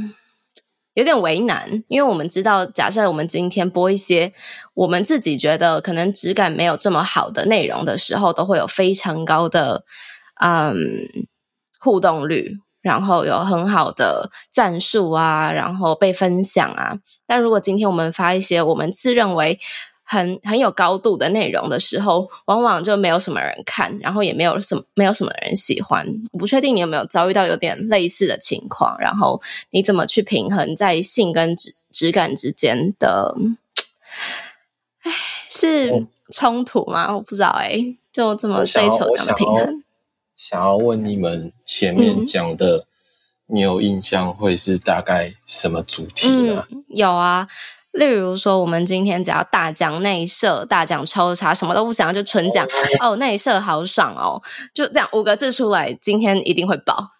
[0.96, 4.32] 有点为难，因为我们知道，假设我们今天播一些
[4.72, 9.84] 我们自己觉得可能质感没有这么好的内容的时候，都会有非常高的
[10.40, 11.06] 嗯
[11.78, 16.96] 互动率，然后有很好的赞数啊，然后被分享啊。
[17.26, 19.60] 但如果今天我们发一些我们自认为
[20.08, 26.06] 很很有高度的内容的时候，往往就没有什么人看，然后也没有什么没有什么人喜欢。
[26.30, 33.34] 我不确定你有没有遭遇到有点类似的情况，然后你怎么去平衡在性跟质质感之间的？
[35.02, 35.10] 哎，
[35.48, 37.12] 是冲突吗？
[37.12, 39.82] 我不知道哎、欸，就这么追求这样的平衡。
[40.36, 46.64] 想要问你们前面讲的，嗯、你有印象会是大概什么主题呢？
[46.70, 47.48] 嗯、有啊。
[47.96, 52.66] 例如说，我们今天只要大讲内射，大讲抽查，什么都不想要，就纯讲
[53.00, 54.40] 哦，内射好爽哦，
[54.74, 57.12] 就这样五个字出来，今天一定会爆。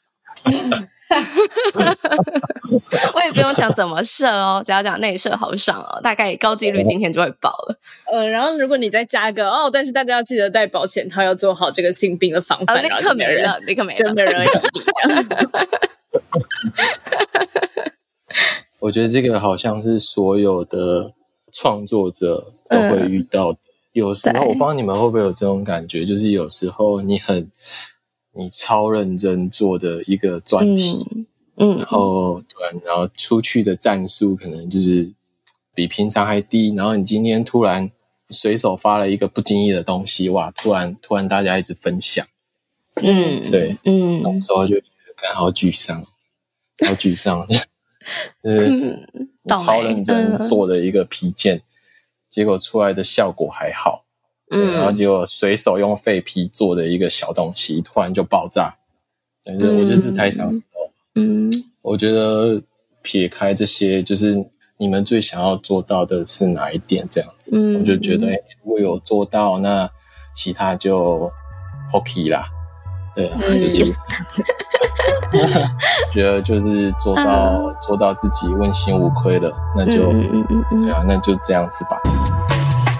[3.15, 7.79] 我也不用讲怎么射哦，只要讲内射好爽哦，大概高几率今天就会爆了。
[8.13, 14.53] 呃，然后如果你再加个哦，但是大家要记得带保险套，要做好这个性病的防范，立刻没了，立刻没了，真没人有
[18.87, 21.13] 我觉得这个好像是所有的
[21.53, 23.59] 创作者都会遇到的。
[23.59, 27.51] 嗯、有时候我不知道你们会不会有这种感觉，就是有时候你很
[28.33, 31.05] 你超认真做的一个专题，
[31.57, 35.13] 嗯，嗯然后对，然后出去的赞数可能就是
[35.75, 37.91] 比平常还低，然后你今天突然
[38.31, 42.25] 随手发了一个不经意的东西，哇，突然突然大家一直分享，
[43.03, 46.01] 嗯，对，嗯，这种时候就觉得感好沮丧，
[46.87, 47.45] 好沮丧。
[48.43, 49.09] 就是
[49.47, 51.63] 超认真做的一个皮件，嗯、
[52.31, 54.05] 结果出来的效果还好，
[54.51, 58.75] 嗯，然后结果随手用废皮做的一个小东西，突然就爆炸，
[59.45, 60.63] 但是我就是太想，
[61.15, 61.51] 嗯，
[61.83, 62.63] 我觉得
[63.03, 64.37] 撇开这些，就是
[64.79, 67.07] 你们最想要做到的是哪一点？
[67.11, 68.27] 这样子，嗯，我就觉得，
[68.63, 69.91] 如果有做到，那
[70.35, 71.31] 其他就
[71.93, 72.51] OK 啦。
[73.17, 73.97] 对，就是
[76.13, 81.99] 觉得就是做到做到自己问心无愧了，那就嗯嗯嗯，对啊，那就这样子吧。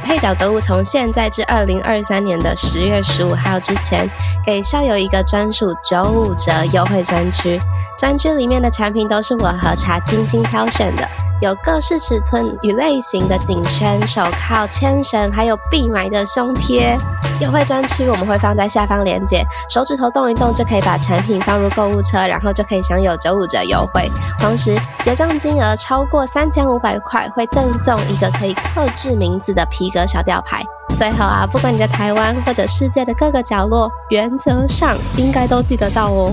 [0.03, 4.09] 配角得物从现在至二零二三年的十月十五号之前，
[4.45, 7.61] 给校友一个专属九五折优惠专区。
[7.99, 11.09] 专区里面的产品都是我和茶精心挑选的，
[11.43, 16.97] 有各式尺寸与类型的颈圈、手铐、牵绳，还有必买的胸贴。
[17.41, 24.11] 优惠专区我们会放在下方链接，手指头动一动就可以把产品放入购物车，然后就可以享有九五折优惠。
[24.39, 30.65] 同时结账金额超过三千五百块，会赠送一个可以刻制名字的皮革小吊牌，
[30.97, 36.33] 最后啊，不管你在台湾或者世界的各个角落，原则上应该都记得到哦。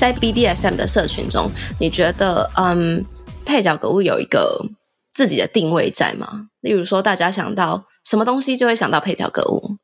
[0.00, 3.04] 在 BDSM 的社群中，你觉得嗯，
[3.44, 4.64] 配角格物有一个
[5.12, 6.48] 自己的定位在吗？
[6.62, 9.76] 例如说，大家想到什么东西就会想到配角格物，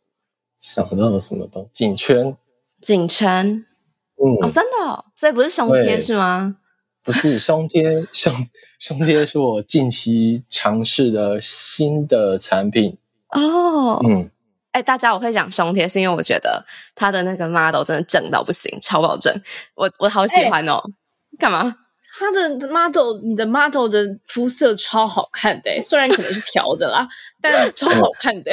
[0.59, 1.85] 想到什么东西？
[1.85, 2.35] 颈圈，
[2.81, 3.66] 颈圈，
[4.16, 6.57] 嗯，哦，真的哦，这不是胸贴是吗？
[7.05, 8.33] 不是胸贴， 胸
[8.79, 12.96] 胸贴是我近期尝试的新的产品
[13.33, 14.00] 哦。
[14.02, 14.31] 嗯，
[14.76, 16.62] 哎、欸，大家我会讲胸贴，是因为我觉得
[16.94, 19.34] 他的那个 model 真的正到不行，超保证，
[19.74, 20.82] 我我好喜欢哦。
[21.38, 21.74] 干、欸、嘛？
[22.18, 27.08] 他的 model，你的 model 的肤色超好看的，虽然可能是调的啦，
[27.40, 28.52] 但超好看的。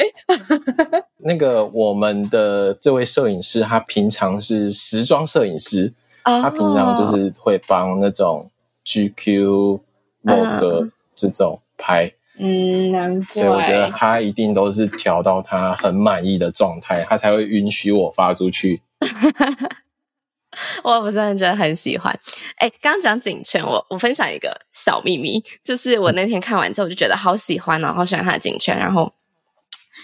[1.18, 5.92] 那个我们的这位摄影师，他平常是时装摄影师。
[6.22, 8.50] 他平常就是会帮那种
[8.86, 9.78] GQ、
[10.24, 13.26] Vogue 这种拍，嗯，难怪。
[13.26, 18.82] 所以我觉得他一定都是调到他很满意的状态，他才会允许我发出去。
[20.84, 22.16] 我不真的觉得很喜欢。
[22.56, 29.12] 哎，刚刚讲警犬，我我分享一个小秘密，就是我那天看完之后，我就觉得好喜欢哦，好喜欢他的警犬，然后。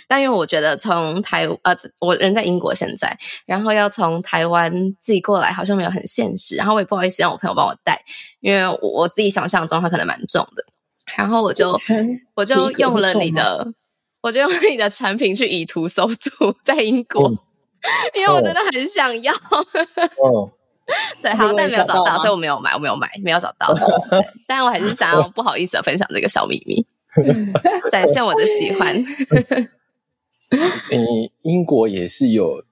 [0.09, 3.17] 但因为我觉得从台呃，我人在英国现在，
[3.47, 8.01] 然后要从台湾寄过来好像没有很现实，然后我也不好意思让我朋友帮我带，
[8.41, 10.65] 因为我我自己想象中它可能蛮重的，
[11.17, 11.77] 然后我就
[12.35, 13.73] 我就用了你的，
[14.23, 17.39] 我就用你的产品去以图搜图在英国，嗯、
[18.15, 19.33] 因为我真的很想要。
[19.33, 20.51] 哦，
[21.23, 23.73] 对，好，但没有找到，所以我没有买，我没有买，没有找到。
[24.47, 26.85] 但我还是想要不好意思的分享这个小秘密，
[27.91, 29.03] 展现我的喜欢。
[30.91, 32.65] 嗯，英国也是有，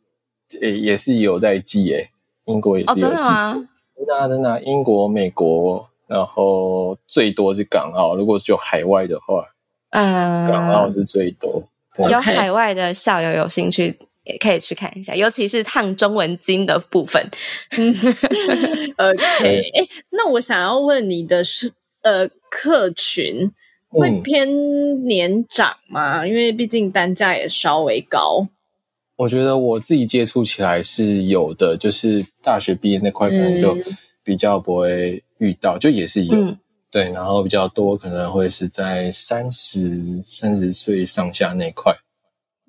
[0.61, 2.11] 诶，也是有在寄诶。
[2.47, 3.69] 英国也是有寄，哦、真的吗？
[3.97, 8.17] 真的真的，英国、美国，然后最多是港澳。
[8.17, 9.45] 如果就海外的话，
[9.91, 11.63] 嗯，港澳是最多。
[12.11, 13.95] 有海外的校友有兴趣，
[14.25, 17.25] 也可以去看一下，尤其是烫中文经的部分。
[18.97, 21.71] OK，哎，那我想要问你的是，
[22.03, 23.53] 呃，客群。
[23.91, 24.47] 会偏
[25.07, 26.27] 年长吗？
[26.27, 28.47] 因为毕竟单价也稍微高。
[29.17, 33.75] 我觉得我自己接触起来是有的，就是大学毕业那块可能就
[34.23, 36.59] 比较不会遇到，嗯、就也是有、嗯、
[36.91, 41.95] 对，然后比较多可能会是在三十三十岁上下那块。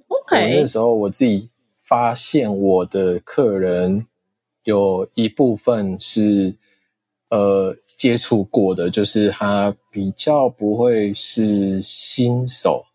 [0.07, 1.49] OK，那时候我自己
[1.81, 4.05] 发现我的客人
[4.63, 6.55] 有一部分是
[7.29, 7.75] 呃。
[7.99, 12.85] 接触过的，就是他比较不会是新手。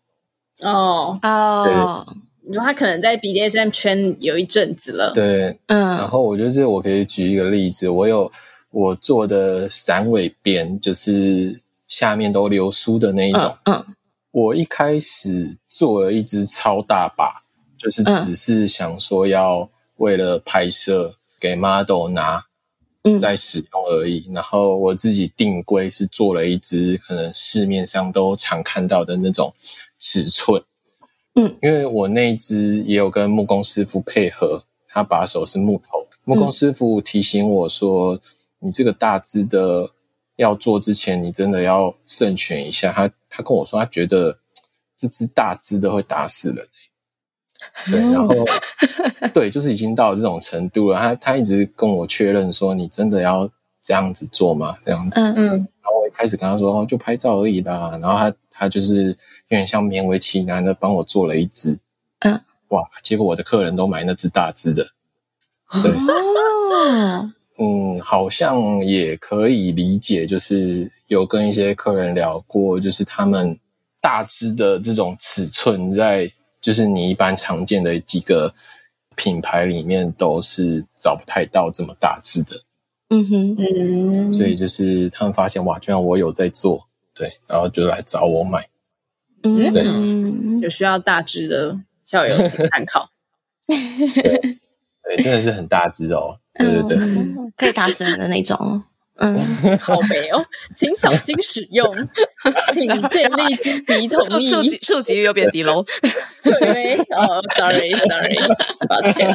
[0.63, 1.15] 哦。
[1.21, 2.03] 哦，
[2.41, 8.31] 你说他可能在 BDSM 圈有一阵子了，对，嗯，然后我觉得这我可以举一个例子，我有
[8.75, 13.95] 我做的散尾边，就是下面都流苏的那一种，嗯，嗯，
[14.31, 17.41] 我一开始做了一只超大把，
[17.77, 22.43] 就是只是想说要为了拍摄给 model 拿。
[23.19, 29.53] 在使用而已，然后我自己定规是做了一只可能市面上都常看到的那种
[29.99, 30.59] 尺寸，
[31.35, 38.19] 嗯，因为我那一只也有跟木工师傅配合，他把手是木头，木工师傅提醒我说，
[38.65, 39.91] 你这个大只的
[40.37, 42.91] 要做之前，你真的要慎选一下。
[42.91, 44.37] 他他跟我说，他觉得
[44.97, 46.67] 这只大只的会打死人。
[47.91, 48.33] 对，然后
[49.33, 50.99] 对，就是已经到了这种程度了。
[50.99, 53.49] 他他一直跟我确认说：“你真的要
[53.81, 55.19] 这样子做吗？”这样子。
[55.19, 55.47] 嗯嗯。
[55.49, 59.15] 然后我一开始跟他说：“哦，就拍照而已啦。”然后他他就是有
[59.49, 61.77] 点像勉为其难的帮我做了一只。
[62.19, 62.39] 嗯。
[62.69, 62.83] 哇！
[63.03, 64.87] 结果我的客人都买那只大只的。
[65.83, 65.91] 对。
[65.91, 67.31] 哦。
[67.57, 73.59] 嗯，好像也可以理解，就是有跟一些客人聊过，就是他们
[74.01, 76.31] 大致的这种尺寸在。
[76.61, 78.51] 就是你一般常见的几个
[79.15, 82.59] 品牌里面都是找不太到这么大只的，
[83.09, 88.67] 嗯哼，嗯，所以就是他们发现哇，居然我有在做，对，然后就来找我买。
[89.43, 89.83] 嗯，对，
[90.59, 93.11] 有需要大致的校友请参考。
[93.69, 94.41] 对，
[95.03, 97.07] 对，真的是很大致哦，对对对，
[97.57, 98.83] 可以打死人的那种。
[99.17, 99.39] 嗯，
[99.79, 100.45] 好美哦，
[100.75, 101.89] 请小心使用，
[102.73, 104.45] 请建立积极同意。
[104.49, 105.85] 触及触及率又变低喽。
[106.43, 108.35] 对，哦，sorry，sorry，
[108.89, 109.33] 抱歉。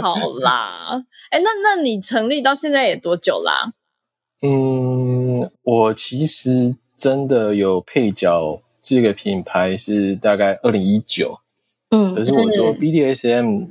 [0.00, 3.74] 好啦，哎，那那你成立到现在也多久啦？
[4.40, 11.40] 嗯，我其实真的有配角这个品牌是大概二零一九，
[11.90, 13.68] 嗯，可是我做 BDSM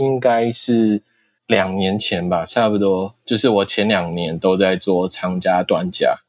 [0.00, 1.02] 应该是。
[1.50, 6.20] 两年前吧，差不多就是我前两年都在做长加短加，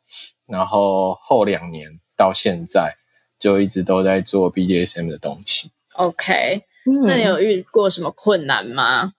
[0.48, 2.96] 然后后两年到现在
[3.38, 5.70] 就一直都在做 BDSM 的东西。
[5.94, 6.64] OK，
[7.06, 9.14] 那你有遇过什么困难吗？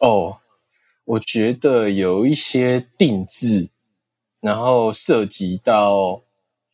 [0.00, 0.38] 哦，
[1.04, 3.68] 我觉得有一些定制，
[4.40, 6.22] 然后涉及到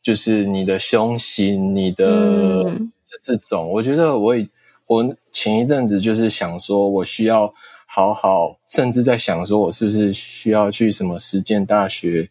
[0.00, 4.36] 就是你的胸型、你的这这种，我觉得我
[4.86, 7.54] 我前一阵子就是想说，我需要。
[7.88, 12.30] 好好，甚至在想说，我是不是需要去什么实践大学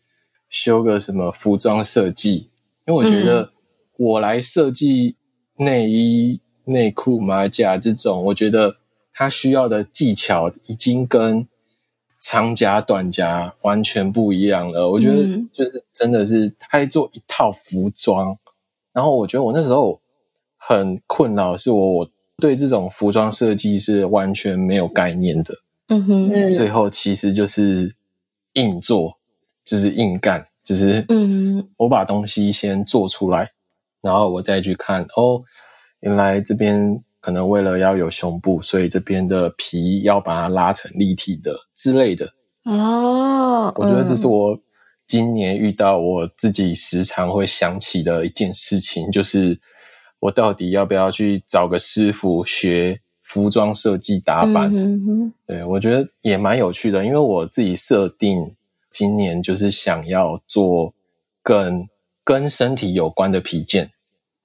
[0.50, 2.50] 修个什么服装设计？
[2.86, 3.52] 因为我觉得
[3.98, 5.16] 我来设计
[5.56, 8.76] 内衣、内裤、马甲这种，我觉得
[9.14, 11.48] 它需要的技巧已经跟
[12.20, 14.92] 长夹、短夹完全不一样了。
[14.92, 18.38] 我觉得就是真的是他在做一套服装，
[18.92, 20.02] 然后我觉得我那时候
[20.58, 22.10] 很困扰，是我我。
[22.38, 25.54] 对这种服装设计是完全没有概念的，
[25.88, 27.96] 嗯哼，最后其实就是
[28.54, 29.18] 硬做，
[29.64, 33.52] 就是硬干，就是嗯，我把东西先做出来，
[34.02, 35.42] 然后我再去看，哦，
[36.02, 42.34] 原来这边可能为了要有胸部，所以这边的皮要把它拉成立体的之类的。
[42.66, 44.60] 哦，我觉得这是我
[45.08, 49.58] 今年遇到我自己时常会想起的一件事情，就是。
[50.26, 54.72] 我到底要不要去找个师傅学服装设计打版？
[54.74, 58.56] 嗯、哼哼对，我觉得也蛮有趣的，因为我自己设定
[58.92, 60.94] 今年就是想要做
[61.44, 61.88] 更
[62.24, 63.92] 跟身体有关的皮件，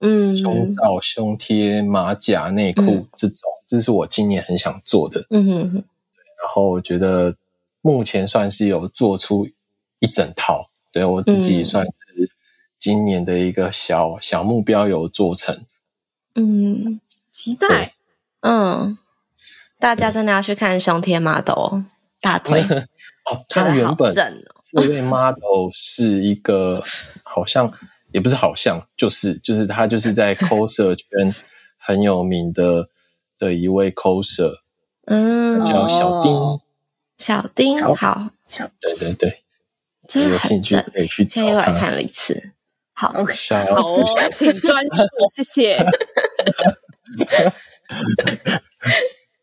[0.01, 5.25] 嗯，胸罩、胸贴、马甲、内裤、嗯、这种，这是我今年很想做的。
[5.31, 5.75] 嗯哼哼，
[6.43, 7.35] 然后我觉得
[7.81, 9.47] 目前算是有做出
[9.99, 11.93] 一整套，对我自己算是。
[12.81, 15.67] 今年的一个小小目标有做成，
[16.35, 16.99] 嗯，
[17.31, 17.93] 期待，
[18.41, 18.97] 嗯，
[19.79, 21.83] 大家真的要去看胸贴 model
[22.23, 22.63] 大腿
[23.27, 26.83] 哦，他 原本这位 model 是一个
[27.23, 27.71] 好像
[28.13, 31.35] 也不是好像就是就是他就是在 coser 圈
[31.77, 32.89] 很有名的
[33.39, 34.55] 的一位 coser，
[35.05, 36.61] 嗯，叫小丁，
[37.19, 39.43] 小丁好，小对对对，
[40.09, 42.53] 真的很正，可以去，现在又来看了一次。
[43.01, 43.33] 好，OK，
[43.73, 44.97] 好哦， 请专注，
[45.35, 45.83] 谢谢。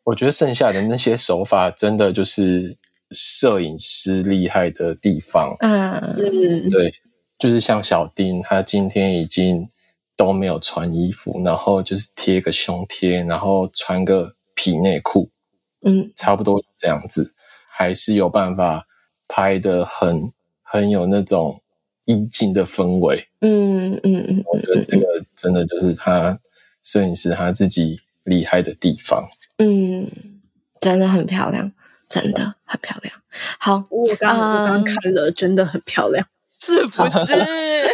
[0.03, 2.77] 我觉得剩下的那些手法，真的就是
[3.09, 5.55] 摄影师厉害的地方。
[5.61, 6.93] 嗯，对，
[7.39, 9.67] 就是像小丁，他今天已经
[10.15, 15.31] 都没有穿衣服，然后就是贴个胸贴，然后穿个皮内裤，
[15.83, 17.33] 嗯，差不多这样子，
[17.75, 18.85] 还是有办法
[19.27, 20.31] 拍的很
[20.61, 21.59] 很有那种。
[22.07, 26.39] 意境的氛围，嗯嗯嗯，我觉得这个真的就是他
[26.81, 29.27] 摄影师他自己厉害的地方，
[29.57, 30.09] 嗯，
[30.79, 31.71] 真的很漂亮，
[32.07, 33.13] 真的很漂亮。
[33.59, 36.25] 好，我刚刚我刚看了，真的很漂亮，
[36.63, 37.91] 是不是？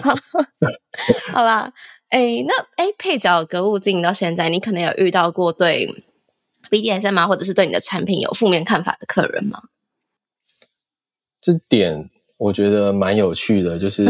[0.00, 0.14] 好
[1.32, 1.72] 好啦，
[2.10, 6.04] 哎，那哎，配角格物经营到现在，你可能有遇到过对
[6.70, 9.60] BDSM 啊，或者是对你的产品有负面看法的客人吗？
[11.40, 14.06] 这点我觉得蛮有趣的，就是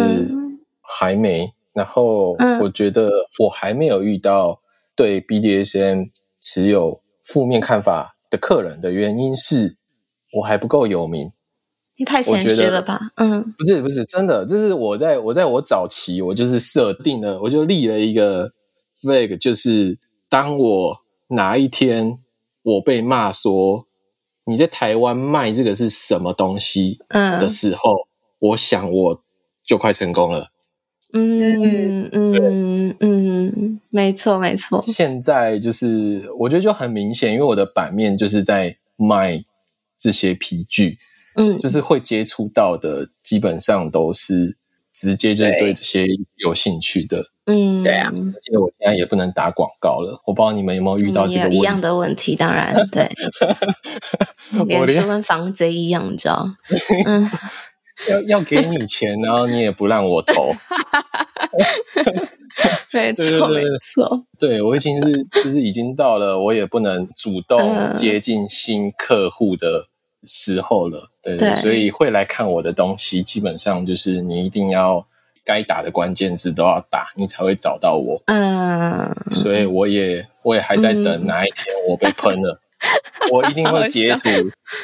[0.82, 1.44] 还没。
[1.44, 4.60] 嗯、然后我觉得我还没有遇到
[4.96, 6.10] 对 BDSM
[6.40, 9.76] 持有负面看法的客人的原因是，
[10.38, 11.30] 我还不够有名。
[11.96, 13.12] 你太谦虚了吧？
[13.16, 18.52] 嗯，不是不是，真的，就是我在我在我早期，我就是设定了，我就立了一个
[19.02, 22.18] flag，就是当我哪一天
[22.62, 23.86] 我被骂说。
[24.50, 26.98] 你在台湾卖这个是什么东西？
[27.08, 28.06] 嗯，的时候，嗯、
[28.40, 29.22] 我想我
[29.64, 30.48] 就快成功了。
[31.12, 34.84] 嗯嗯嗯，没错没错。
[34.86, 39.42] 现在就是我觉得就很明显，因为我的版面就是在卖
[39.98, 40.98] 这些皮具，
[41.34, 44.56] 嗯，就是会接触到的基本上都是
[45.00, 47.24] 直接就是对这些有兴趣的。
[47.46, 48.12] 嗯，对啊。
[48.12, 52.36] 而且我现在也不能打广告了，我不知道你们有没有遇到这个一样的问题。
[52.36, 53.08] 当然，对，
[54.78, 56.46] 我连跟防贼一样，你知道？
[57.06, 57.26] 嗯，
[58.10, 60.52] 要要给你钱，然后你也不让我投。
[62.92, 63.62] 没错，没
[63.94, 64.26] 错。
[64.38, 69.86] 对，我已经是就是已经到了，我也不能主动接近新客户的
[70.26, 71.10] 时候了。
[71.22, 75.06] 对，对，所以会来看我的东西，基本上就是你一定要
[75.44, 78.22] 该打的关键字都要打，你才会找到我。
[78.26, 82.60] 嗯，所以我也我也还在等哪一天我被喷了，
[83.32, 84.30] 我一定会截图。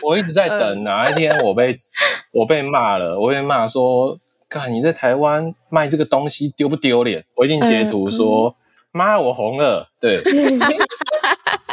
[0.03, 1.75] 我一直在等哪一天我被
[2.33, 4.19] 我被骂了，我被骂说。
[4.49, 7.25] 看你在台湾卖这个东西丢不丢脸？
[7.35, 8.55] 我一定截图说
[8.93, 10.23] ：“妈、嗯，我红了。”对，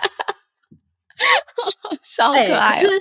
[2.16, 2.76] 超可爱、哦。
[2.76, 2.94] 是、欸，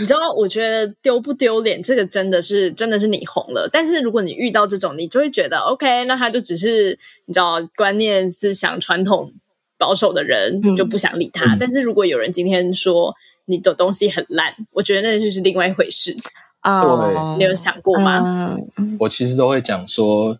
[0.00, 3.68] 你知道，我觉得丢不丢脸，这个真的是真的是你红了。
[3.72, 9.32] 但是如果你遇到这种，你就会觉得 OK，那他就只是你知道观念思想传统
[9.78, 11.54] 保守的人，嗯、就不想理他。
[11.54, 13.14] 嗯、但是如果有人今天说
[13.46, 16.16] 你的东西很烂，我觉得那就是另外一回事。
[16.62, 18.54] 哦，你有想过吗？
[18.76, 20.38] 嗯、我其实都会讲说，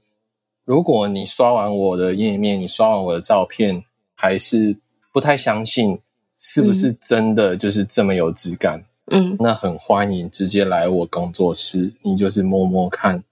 [0.66, 3.84] 如果你刷完我的页面，你刷完我的照片，
[4.14, 4.76] 还是
[5.12, 5.98] 不太相信
[6.40, 8.82] 是不是真的就是这么有质感，
[9.12, 13.22] 嗯，那很欢迎直接来我工作室，你就是摸摸看，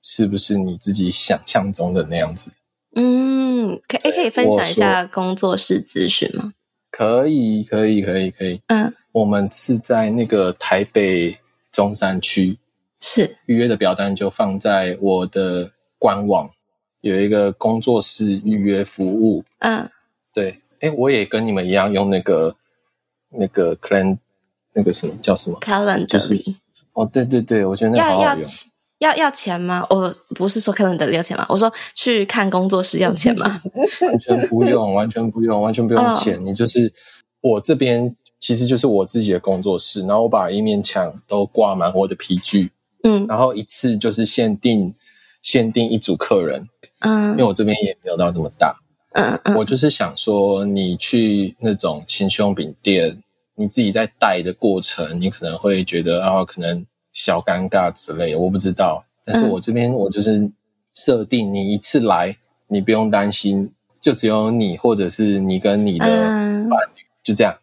[0.00, 2.52] 是不是你自己想象中的那样子？
[2.96, 6.54] 嗯，可以可以分享一下工作室资讯吗？
[6.90, 8.62] 可以，可以，可以，可以。
[8.68, 11.38] 嗯，我们是在那个台北。
[11.74, 12.56] 中山区
[13.00, 16.48] 是预约的表单就放在我的官网，
[17.00, 19.42] 有一个工作室预约服务。
[19.58, 19.90] 嗯，
[20.32, 22.54] 对，哎，我也跟你们一样用那个
[23.30, 24.18] 那个 Calendly
[24.74, 26.42] 那个什么叫什么 Calendly，就是
[26.92, 28.42] 哦，对对对，我觉得那个好好用。
[28.98, 29.86] 要要要钱吗？
[29.90, 31.46] 我不是说 Calendly 要钱吗？
[31.48, 33.60] 我说去看工作室要钱吗？
[34.02, 36.36] 完全不用，完全不用，完全不用钱。
[36.36, 36.92] 哦、你就是
[37.40, 38.14] 我这边。
[38.40, 42.70] 其实就是我自己的工作室，然后我把一面墙都挂满我的皮具，
[43.02, 44.94] 嗯，然后一次就是限定
[45.40, 46.68] 限定一组客人，
[46.98, 48.76] 嗯，因为我这边也没有到这么大，
[49.14, 53.16] 嗯嗯，我就是想说，你去那种亲兄饼店，
[53.54, 60.50] 你自己在带的过程，你可能会觉得啊，可能小尴尬之类的，我不知道，但是我这边我就是
[60.94, 62.36] 设定，你一次来，
[62.68, 67.56] 你不用担心，就只有你或者是你跟你的伴侣，就这样。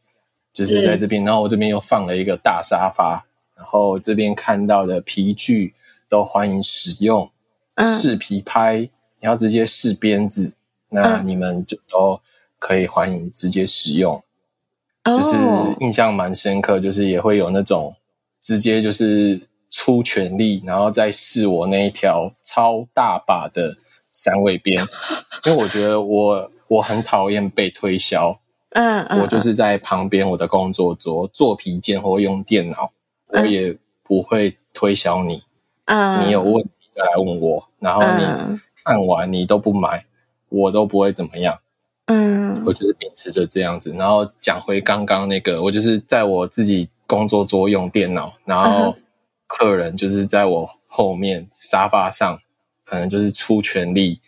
[0.54, 3.26] 就是在这边，然后我这边又放了一个大沙发，
[3.56, 5.74] 然后这边看到的皮具
[6.10, 7.30] 都欢迎使用，
[7.78, 8.90] 试皮拍，你
[9.22, 10.54] 要直接试鞭子，
[10.92, 12.22] 那你们就都
[12.60, 14.24] 可以欢迎直接使用。
[15.04, 15.36] 就是
[15.80, 17.96] 印象蛮深刻，就是也会有那种
[18.40, 23.76] 直接就是出全力，然后再试我那一条超大把的
[24.12, 24.86] 三味鞭，
[25.46, 28.38] 因为我觉得我我很讨厌被推销。
[28.74, 32.92] 嗯，嗯，我就是在旁边我的工作桌做皮件或用电脑，
[33.30, 35.44] 嗯、我也不会推销你。
[35.86, 40.06] 嗯，你有问题再来问我，然后你看完你都不买，
[40.52, 41.58] 我都不会怎么样。
[42.06, 43.92] 嗯，我就是秉持着这样子。
[43.94, 48.96] 然后讲回刚刚那个，我就是在我自己工作桌用电脑，然后
[49.48, 52.40] 客人就是在我后面沙发上，
[52.86, 54.22] 可能就是出全力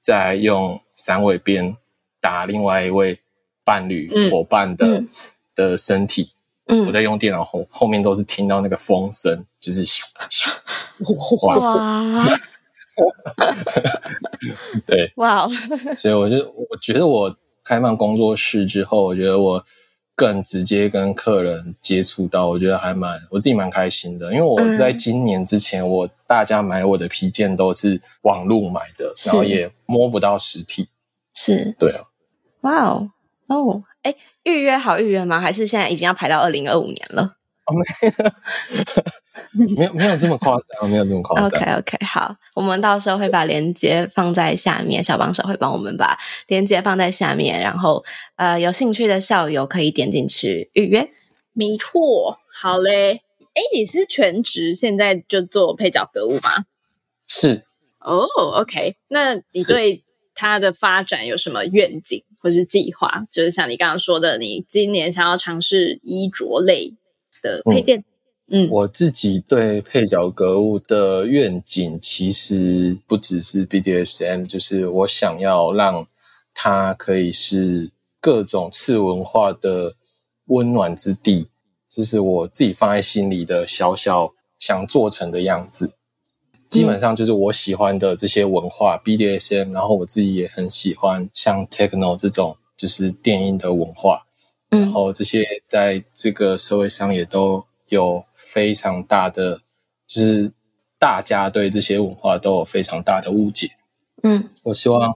[0.00, 1.76] 在用三尾鞭
[2.20, 3.18] 打另外一位。
[3.62, 5.08] 伴侣伙伴的、嗯、
[5.54, 6.32] 的身体，
[6.66, 10.50] 嗯，我在用电脑后后面都是听到那个风声，就是咻咻
[11.46, 12.26] 哇，
[14.86, 15.46] 对，哇，
[15.96, 16.36] 所以我就
[16.70, 19.64] 我觉得我开放工作室之后，我觉得我
[20.14, 30.88] 更直接跟客人接触到，我觉得还蛮我自己蛮开心的，因为我在今年之前，我大家买我的皮件都是网络买的，然后也摸不到实体，
[31.34, 31.74] 是。
[31.78, 32.04] 对啊，
[32.62, 33.10] 哇哦。
[33.46, 35.40] 哦，哎，预约好预约吗？
[35.40, 37.34] 还是现在已经要排到二零二五年了？
[37.70, 37.74] 哦，
[39.52, 41.46] 没有，没有，没有这么夸张，没有这么夸张。
[41.46, 46.18] OK，OK，、好，我们到时候会把链接放在下面，小帮手会帮我们把
[46.48, 48.04] 链接放在下面，然后
[48.36, 51.08] 呃，有兴趣的校友可以点进去预约。
[51.52, 53.22] 没错，好嘞。
[53.52, 56.64] 哎，你是全职，现在就做配角格物吗？
[57.26, 57.64] 是。
[58.00, 60.04] 哦、oh,，OK，那你对
[60.34, 62.24] 它的发展有什么愿景？
[62.42, 66.94] 或是计划，就是像你刚刚说的，你今年想要尝试衣着类
[67.42, 68.04] 的配件。
[68.48, 76.06] 嗯，嗯，我自己对配角格物的愿景，其实不只是 BDSM，就是我想要让
[76.52, 79.94] 它可以是各种次文化的
[80.46, 81.48] 温暖之地，
[81.88, 85.92] 这是我自己放在心里的小小想做成的样子。
[86.68, 94.24] 基本上就是我喜欢的这些文化、嗯、BDSM，然后我自己也很喜欢像 Techno 这种就是电音的文化，
[94.70, 99.60] 嗯、然后这些在这个社会上也都有非常大的，
[100.06, 100.52] 就是
[100.98, 103.68] 大家对这些文化都有非常大的误解。
[104.22, 105.14] 嗯，我希望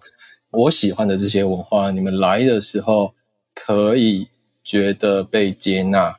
[0.51, 3.15] 我喜欢的这些文化，你们来的时候
[3.55, 4.29] 可以
[4.63, 6.19] 觉得被接纳。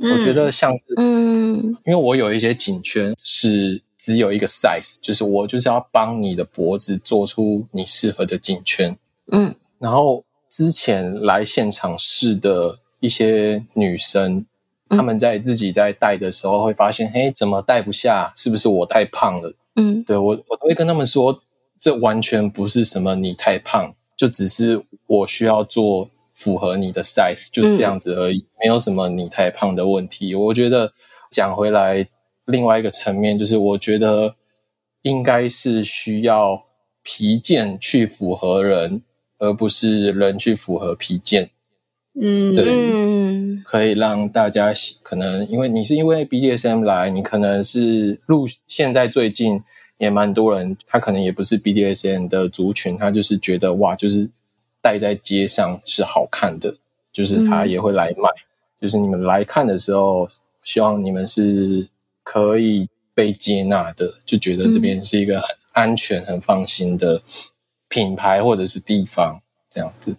[0.00, 8.96] 嗯、我觉得像是，嗯，因为我有一些颈圈是只有一个 size，就是我就是要帮你的脖子做出你适合的颈圈。
[9.32, 14.46] 嗯，然后之前来现场试的一些女生，
[14.88, 18.32] 她、嗯、们在自己在戴的时候会发现，嘿，怎么戴不下？
[18.36, 19.54] 是不是我太胖了？
[19.76, 21.42] 嗯，对，我我都会跟他们说。
[21.80, 30.34] 这完全不是什么你太胖，就只是我需要做符合你的 size，就这样子而已，嗯、没有什么你太胖的问题。
[30.34, 30.92] 我觉得
[31.30, 32.04] 讲回来，
[32.46, 34.34] 另外一个层面就是，我觉得
[35.02, 36.64] 应该是需要
[37.04, 39.02] 皮件去符合人，
[39.38, 41.50] 而不是人去符合皮件。
[42.20, 44.72] 嗯，对，嗯、可以让大家
[45.02, 49.62] 可能因为你是因为 BDSM 来，你可能是入现在最近。
[49.98, 54.30] 也蛮多人，他可能也不是 BDSM 的族群，他就是觉得哇，就是
[54.80, 56.72] 戴在街上是好看的，
[57.12, 58.28] 就是他也会来买。
[58.28, 58.46] 嗯、
[58.80, 60.28] 就是你们来看的时候，
[60.62, 61.88] 希望你们是
[62.22, 67.20] 可以被接纳的，就觉得这边是一个很安全、很放心的
[67.88, 69.40] 品牌或者是地方，
[69.72, 70.16] 这样子。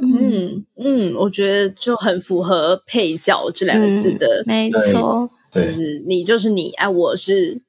[0.00, 7.62] 嗯嗯，我觉得就很符合“配角”这两个字的，嗯、没错，就是你就是你，哎，我是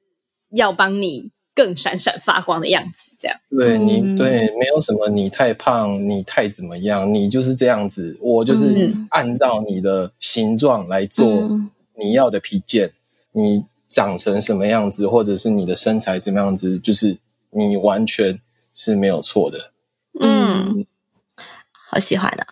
[0.50, 1.32] 要帮你。
[1.54, 3.36] 更闪闪发光的样子，这样。
[3.50, 11.26] 对你对，没有什么你太胖，你太怎么样，你就是这样子，我就是按照你的形状来做
[11.98, 12.92] 你要的皮件，
[13.32, 17.18] 你长成什么样子，或者是你的身材怎么样子，就是
[17.50, 18.40] 你完全
[18.78, 19.72] 是没有错的。
[20.20, 20.86] 嗯，
[21.90, 22.46] 好喜欢的。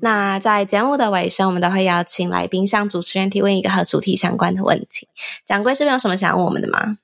[0.00, 5.06] 那在节目的尾声，我们都会邀请来宾向主持人提问一个和主题相关的问题。
[5.44, 6.98] 掌柜这边有什么想问我们的吗？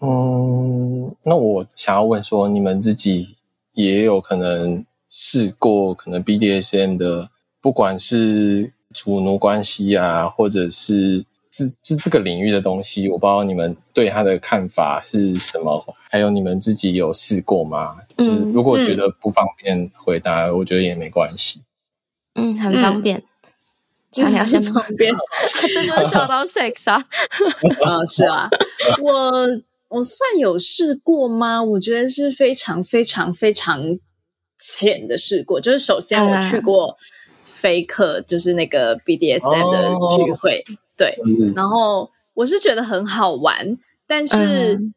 [0.00, 3.36] 嗯，那我想要问说，你们自己
[3.72, 7.30] 也有可能试过可能 BDSM 的，
[7.60, 17.96] 不管是主奴关系啊，或者是这这这个领域的东西，我不知道你们对他的看法是什么，还有你们自己有试过吗？
[18.16, 21.62] 嗯，就是如果觉得不方便回答，嗯、我觉得也没关系。
[22.34, 23.20] 嗯，很方便，
[24.12, 25.12] 小鸟先方便，
[25.74, 27.02] 这就是笑到 sex 啊，
[27.84, 28.48] 啊， 是啊，
[29.02, 29.32] 我。
[29.94, 31.62] 我算有试过吗？
[31.62, 33.78] 我觉得是非常非常非常
[34.58, 35.60] 浅的试过。
[35.60, 36.96] 就是首先我去过
[37.42, 44.94] 飞客，就是那个 BDSM 的聚会，哦、对，嗯、然后我是觉得很好玩，但是，嗯，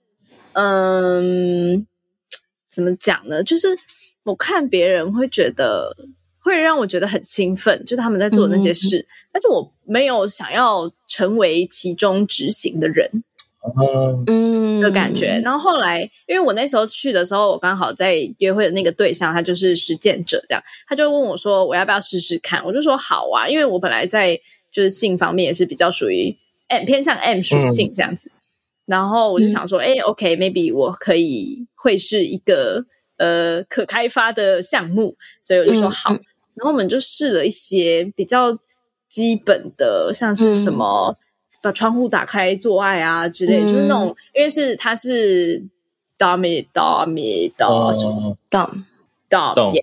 [0.56, 1.86] 嗯，
[2.70, 3.44] 怎么讲呢？
[3.44, 3.78] 就是
[4.24, 5.96] 我看别人会觉得，
[6.40, 13.24] 会让我觉得很兴奋，就是他们在做那些事，嗯、但是我没有想要成为其中执行的人。
[14.28, 15.42] 嗯，的感觉。
[15.44, 24.40] 然后后来，因为我那时候去的时候，我刚好在约会的那个对象，他就是实践者，这样，他就问我说：“我要不要试试看？”我就说：“好啊。”因为我本来在
[24.72, 26.38] 就是性方面也是比较属于
[26.68, 28.30] M 偏向 M 属性这样子。
[28.30, 28.35] 嗯、
[28.86, 32.86] 然后我就想说：“哎、嗯欸、，OK，maybe、okay, 我可以会是一个
[33.18, 36.14] 呃可开发的项目。”所以我就说好。
[36.14, 36.22] 嗯、
[36.56, 38.58] 然后我们就试了一些比较
[39.10, 41.18] 基本的，像是什么。
[41.20, 41.22] 嗯
[41.66, 45.66] 把窗户打开做爱啊之类，嗯、就是那种，因为是它是
[46.16, 48.84] dummy dummy dom dom
[49.28, 49.82] dom yes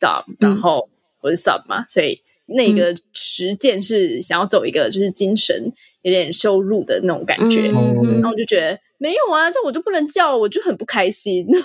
[0.00, 0.88] dom，然后
[1.20, 5.72] 我是 sub 嘛，所以那个实践是想要走一个就是精神
[6.02, 11.46] 有点羞辱的那种感觉，嗯、然后我就觉得没有啊，这我就不能叫，我就很不开心。
[11.48, 11.62] 对，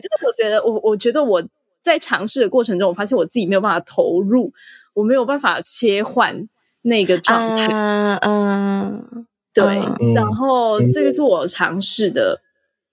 [0.00, 1.42] 就是我觉得我我觉得我
[1.82, 4.52] 在尝试的过程中，我发现我自己没有办法投入，
[4.94, 6.48] 我没有办法切换。
[6.82, 7.66] 那个状态，
[8.22, 9.62] 嗯对，
[10.00, 12.40] 嗯、然后这个是我尝试的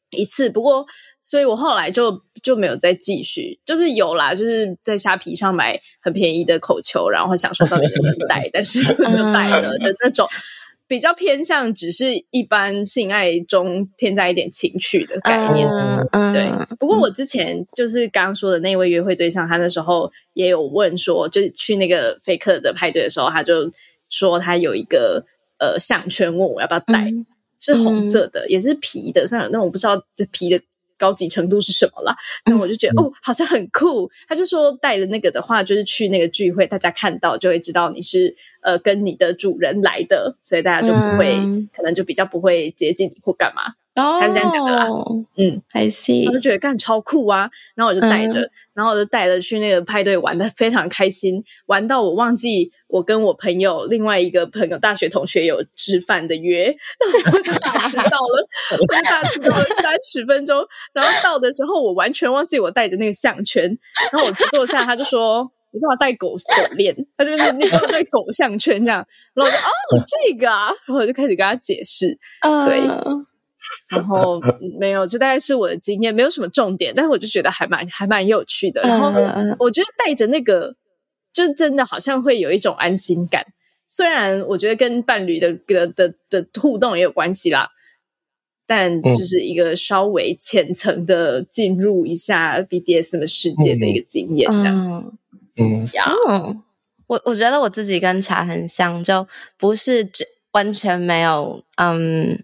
[0.10, 0.86] 一次，不过，
[1.30, 10.26] 所以我后来就就没有再继续，就是有啦，就是在虾皮上买很便宜的口球，然后想说到底能不能戴，但是 没有戴了的那种。
[10.90, 15.68] 比较偏向只是一般性爱中添加一点情趣的概念，
[16.14, 16.50] 嗯、对。
[16.80, 23.70] 不过我之前就是刚刚说的那位约会对象，他那时候也有问说，就是去那个飞客的派对的时候，他就
[24.10, 25.26] 说他有一个
[25.60, 27.26] 呃项圈，问我要不要戴，嗯、
[27.60, 30.62] 是红色的，也是皮的，像那种我不知道这皮的
[30.98, 32.16] 高级程度是什么啦。
[32.46, 34.10] 那我就觉得哦，好像很酷。
[34.28, 43.74] 他就说带了那个的话，就是去那个聚会，大家看到就会知道你是呃跟你的主人来的，所以大家就不会，嗯、可能就比较不会接近你或干嘛。
[43.98, 44.88] 哦，他是这样讲的啦。
[45.38, 46.28] 嗯，I see。
[46.28, 56.66] 我就觉得干超酷啊，然后我就带着，嗯、然后我就带着去那个派对玩的非常开心，玩到我忘记我跟我朋友另外一个朋友大学同学有吃饭的约，
[57.02, 63.64] 然后我就大迟到了， 我就大迟到了三十分钟， 然后到的时候我完全忘记我带着那个项圈，
[64.12, 66.96] 然后我坐下，他就说你干嘛带狗狗链？
[67.18, 69.04] 他就说你干嘛带狗项圈这样？
[69.34, 72.18] 然后我就哦这个啊，然后我就开始跟他解释，
[72.68, 72.82] 对。
[73.90, 74.42] Uh 然后
[74.80, 78.82] 没有，这大概是我的经验，没有什么重点，但是我就觉得还蛮还蛮有趣的。
[78.82, 79.08] 然后
[79.60, 80.76] 我觉得带着那个，
[81.32, 83.46] 就真的好像会有一种安心感。
[83.88, 87.70] 虽然我觉得跟伴侣的的的的互动也有关系啦，
[88.66, 95.18] 但就是一个稍微浅层的进入一下 BDSM 世界的一个经验，这样。
[95.56, 95.88] 嗯嗯，
[96.28, 96.64] 嗯，
[97.08, 99.26] 我我觉得我自己跟茶很像，就
[99.58, 100.10] 不是
[100.52, 102.44] 完全没有嗯。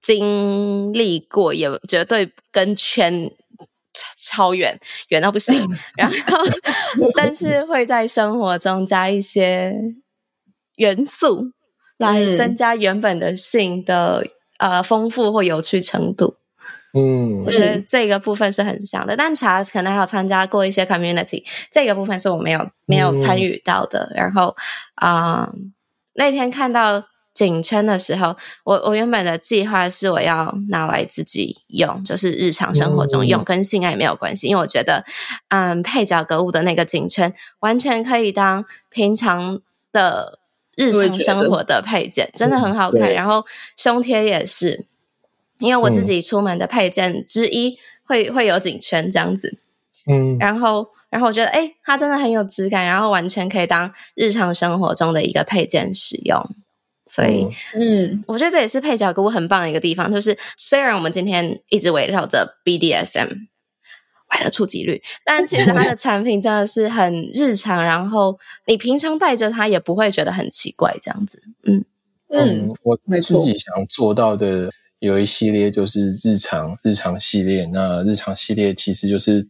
[0.00, 3.30] 经历过也绝对跟圈
[4.16, 4.78] 超远，
[5.08, 5.68] 远到不行。
[5.96, 6.14] 然后，
[7.14, 9.74] 但是会在生活中加一些
[10.76, 11.52] 元素，
[11.98, 14.24] 来增加原本的性的
[14.58, 16.36] 呃丰富或有趣程度。
[16.94, 19.14] 嗯，我觉得这个部分是很像的。
[19.14, 24.10] 但茶可能还有参加过一些 community，这个部分是我没有没有参与到的。
[24.14, 24.56] 然后
[24.94, 25.54] 啊、呃，
[26.14, 27.09] 那天看到。
[27.46, 34.46] 颈圈的时候，我我原本的计划是我要拿来自己用，就是日常生活中用，跟性爱没有关系。
[34.46, 35.02] 因为我觉得，
[35.48, 39.58] 嗯，配角格物的那个颈圈完全可以当平常
[39.90, 40.38] 的
[40.76, 43.10] 日常生活的配件，真的很好看。
[43.14, 43.42] 然后
[43.74, 44.84] 胸贴也是，
[45.60, 49.56] 因为我自己出门的配件之一会会有颈圈这样子。
[50.06, 56.38] 嗯，然后然后我觉得，哎，它真的很有质感，然后完全可以当日常生活中的一个配件使用。
[57.10, 71.42] 所以，嗯，我觉得这也是配角给我很棒的一个地方，就是虽然我们今天一直围绕着 BDSM 为了触及率，但其实它的产品真的是很日常，然后你平常带着它也不会觉得很奇怪，这样子。
[71.64, 71.84] 嗯
[72.28, 79.48] 嗯，嗯，我自己想做到的有一系列就是日常日常系列，那日常系列其实就是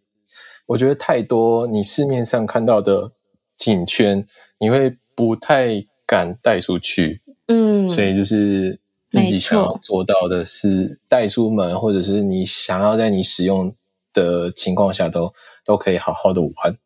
[0.64, 3.12] 我觉得太多你市面上看到的
[3.58, 4.26] 颈圈，
[4.58, 7.20] 你会不太敢带出去。
[7.52, 8.78] 嗯，所以就是
[9.10, 13.74] 自己想要做到的是带出门，或者是你想要在你使用
[14.12, 15.34] 的情况下都
[15.64, 16.78] 都可以好好的玩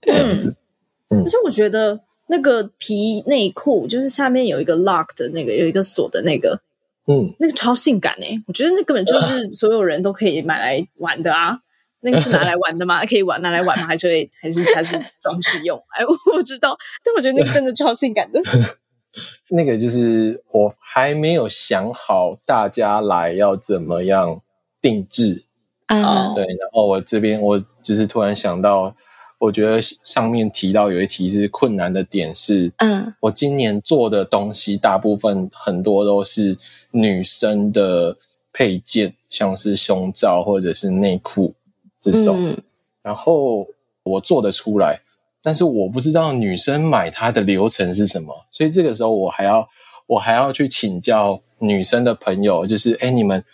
[0.00, 0.54] 这样子。
[1.08, 6.60] 嗯，而且我觉得那个皮内裤就是下面有一个 lock 的那个，有一个锁的那个，
[7.08, 11.58] 嗯，那个超性感诶，我觉得那根本就是 所有人都可以买来玩的啊。
[12.06, 13.02] 那个是拿来玩的吗？
[13.08, 13.86] 可以玩拿来玩吗？
[13.86, 14.92] 还是还是还是
[15.22, 15.76] 装饰用？
[15.98, 18.40] 哎，我不知道，但我觉得那个真的超性感的。
[19.50, 24.40] 那个就是我还没有想好大家来要怎么样
[24.80, 25.44] 定制
[25.86, 28.94] 啊，uh, 对，然后我这边我就是突然想到，
[29.38, 36.56] 我觉得上面提到有一题是困难的点是，嗯，uh, 我今年做的东西大部分很多都是
[36.90, 38.16] 女生的
[38.52, 41.54] 配件，像是胸罩或者是内裤
[42.00, 42.56] 这种，嗯，
[43.02, 43.66] 然后
[44.02, 45.00] 我做得出来。
[45.44, 49.68] 但是我不知道女生买它的流程是什么，所以这个时候我还要
[50.06, 53.44] 我还要去请教女生的朋友，就是哎，你们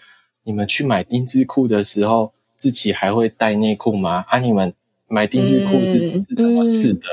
[0.45, 4.25] 你们去买丁字裤的时候，自己还会带内裤吗？
[4.29, 4.73] 啊，你们
[5.09, 7.09] 买丁字裤是是怎么试的？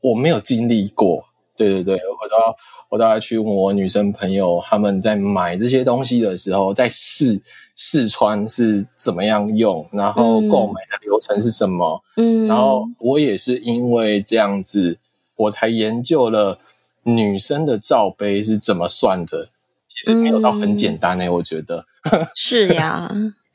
[0.00, 1.22] 我没有经历过，
[1.54, 2.56] 对对对，我都要
[2.88, 7.42] 我都要去问我女生朋友，他们在买这些东西的时候，在试。
[7.76, 12.02] 试穿是怎么样用，然后购买的流程是什么？
[12.16, 14.98] 嗯，然后我也是因为这样子，
[15.36, 16.58] 我才研究了
[17.02, 19.50] 女生的罩杯是怎么算的。
[19.88, 21.86] 其实没有到很简单诶、欸，嗯、我觉得
[22.34, 23.10] 是呀。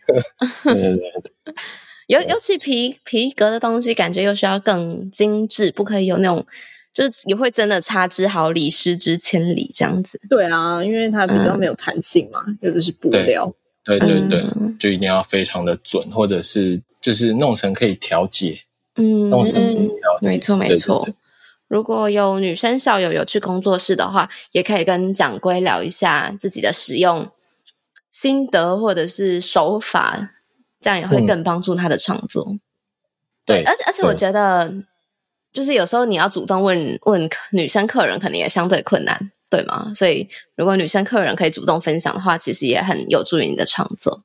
[0.64, 1.54] 对对对，
[2.08, 6.46] 尤尤其皮皮革的东西，感觉又需要更精致，不可以有那种，
[6.94, 10.20] 就是也会真的差之毫厘，失之千里这样子。
[10.30, 13.54] 对啊，因为它比较没有弹性嘛，又不、嗯、是布料。
[13.98, 18.62] 对对对，嗯、就一定要非常的准，或者是就是弄成可以调节，
[18.96, 21.10] 嗯，弄成可以调节，没错没错。
[21.68, 27.30] 如果有女生校友有去工作室的话，也可以跟讲归聊一下自己的使用
[28.12, 30.32] 心得或者是手法，
[30.82, 32.46] 这样也会更帮助他的创作。
[32.50, 32.60] 嗯、
[33.46, 34.74] 对，而且而且我觉得，
[35.52, 39.32] 就是有时候你要主动问问女生客人，可能也相对困难。
[39.50, 39.91] 对吗？
[39.95, 44.24] 所以如果女生客人可以主动分享的话，其实也很有助于你的创作。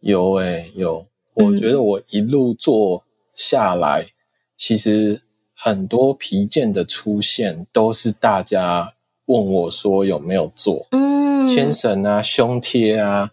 [0.00, 4.12] 有诶、欸，有，我觉得我一路做下来，嗯、
[4.56, 5.22] 其实
[5.54, 8.92] 很多皮件的出现都是大家
[9.24, 13.30] 问我说有没有做，嗯，牵绳啊、胸贴啊，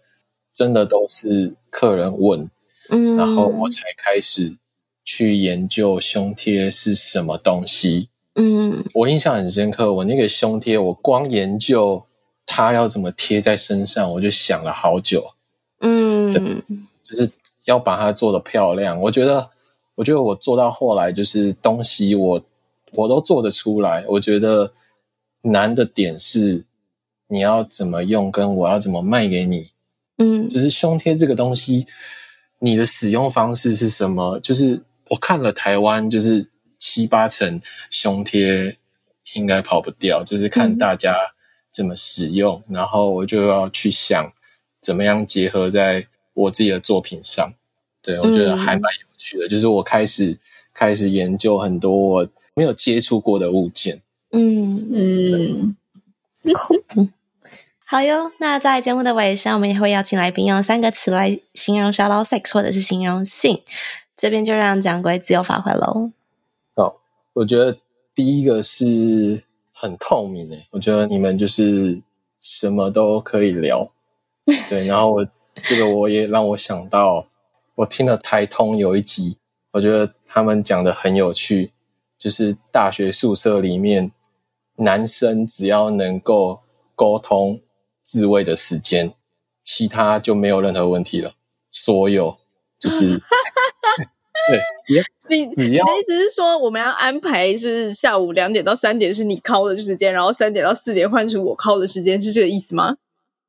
[0.54, 2.50] 真的都是客人问，
[2.88, 4.56] 嗯，然后我才开始
[5.04, 8.08] 去研究胸贴是什么东西。
[8.36, 12.04] 嗯，我印象很深刻，我那个胸贴，我光研究
[12.44, 15.24] 它要怎么贴在身上，我就想了好久。
[15.78, 16.42] 嗯，对，
[17.04, 17.30] 就是
[17.64, 19.00] 要把它做的漂亮。
[19.00, 19.50] 我觉得，
[19.94, 22.42] 我觉得我做到后来，就是东西我
[22.94, 24.04] 我都做得出来。
[24.08, 24.72] 我觉得
[25.42, 26.64] 难的点是
[27.28, 29.70] 你要怎么用，跟我要怎么卖给你。
[30.18, 31.86] 嗯，就是胸贴这个东西，
[32.58, 34.40] 你的使用方式是什么？
[34.40, 36.48] 就是我看了台湾，就是。
[36.84, 38.76] 七八成胸贴
[39.32, 41.16] 应该跑不掉，就是看大家
[41.72, 44.30] 怎么使用，嗯、然后我就要去想
[44.82, 47.54] 怎么样结合在我自己的作品上。
[48.02, 50.38] 对，我觉得还蛮有趣的，嗯、就是我开始
[50.74, 54.02] 开始研究很多我没有接触过的物件。
[54.32, 55.76] 嗯嗯，
[57.86, 58.30] 好哟。
[58.38, 63.62] 那在节目的尾声，我们也会邀请来宾用三个词来形容 out sex 或者是形容性，
[64.14, 66.12] 这边就让讲归自由发挥喽。
[67.34, 67.76] 我觉得
[68.14, 72.00] 第一个是很透明诶，我觉得你们就是
[72.38, 73.90] 什么都可以聊，
[74.70, 74.86] 对。
[74.86, 75.28] 然后我
[75.64, 77.26] 这个我也让我想到，
[77.74, 79.36] 我听了台通有一集，
[79.72, 81.72] 我觉得他们讲的很有趣，
[82.18, 84.12] 就是大学宿舍里面
[84.76, 86.60] 男生只要能够
[86.94, 87.60] 沟通
[88.02, 89.12] 自慰的时间，
[89.64, 91.34] 其他就没有任何问题了，
[91.70, 92.36] 所有
[92.78, 93.20] 就是。
[94.46, 102.96] 对，你你的意思是说，我们要安排是下午两点到三点是你敲的时间，然后三点到四点换成我敲的时间，是这个意思吗？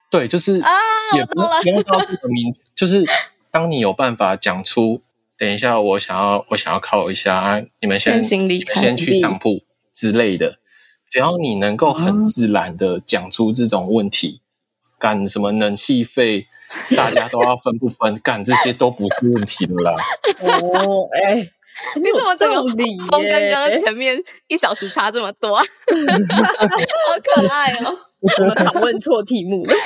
[0.10, 0.72] 对，就是啊，
[1.16, 3.04] 也不用到这个名， 就是
[3.52, 5.02] 当你有办法讲出，
[5.38, 9.62] 等一下我想要我想要敲一下啊，你们先你们先去上铺
[9.94, 10.60] 之类的，
[11.06, 14.42] 只要你能够很自然的讲出这种问题，
[14.98, 16.48] 干、嗯、什么冷气费？
[16.96, 18.20] 大家都要分不分？
[18.22, 19.94] 干这些都不是问题的啦。
[20.42, 21.50] 哦，哎、欸，
[22.02, 22.98] 你怎么这么理？
[23.12, 24.18] 跟刚刚前面
[24.48, 25.64] 一小时差这么多， 好
[27.24, 27.96] 可爱哦！
[28.22, 29.74] 我讨论错题目了。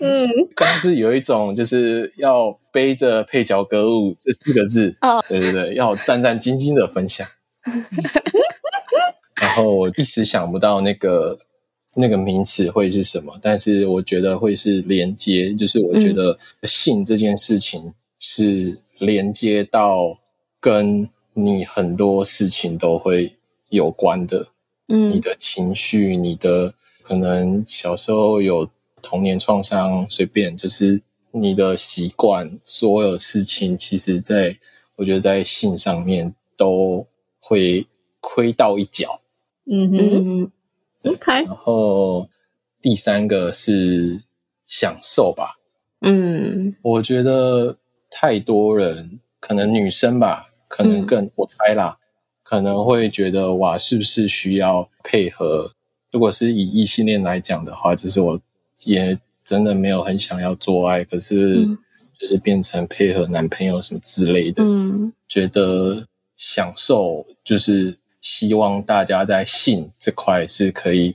[0.00, 7.26] 嗯，刚是有一种就是要背着配角歌舞这四个字，哦，对对对，要战战兢兢的分享。
[9.34, 11.38] 然后我一时想不到那个。
[11.96, 13.38] 那个名词会是什么？
[13.40, 17.94] 但是我觉得会是连接，就是我觉得性这件事情
[18.26, 20.18] 是连接到
[20.58, 23.36] 跟你很多事情都会
[23.68, 24.48] 有关的。
[24.88, 26.72] 嗯，你的情绪，你的
[27.02, 28.66] 可能小时候有
[29.02, 31.02] 童年创伤，随便就是
[31.32, 34.56] 你的习惯，所有事情，其实在
[34.96, 37.06] 我觉得在性上面都
[37.38, 37.86] 会
[38.20, 39.20] 亏到一角。
[39.66, 40.52] 嗯哼。
[41.02, 42.26] OK，然后
[42.80, 44.22] 第三个是
[44.66, 45.58] 享受吧。
[46.00, 47.76] 嗯，我觉得
[48.16, 51.98] 太多人，可能女生吧，可能更、嗯、我猜啦，
[52.44, 55.72] 可能会觉得哇，是不是需要配合？
[56.12, 58.40] 如果是以异性恋来讲的话，就是我
[58.84, 61.66] 也真的没有很想要做爱，可是
[62.20, 64.62] 就是变成配合男朋友什么之类的。
[64.62, 66.06] 嗯，觉得
[66.36, 67.98] 享受就是。
[68.24, 71.14] 希望大家在性这块是可以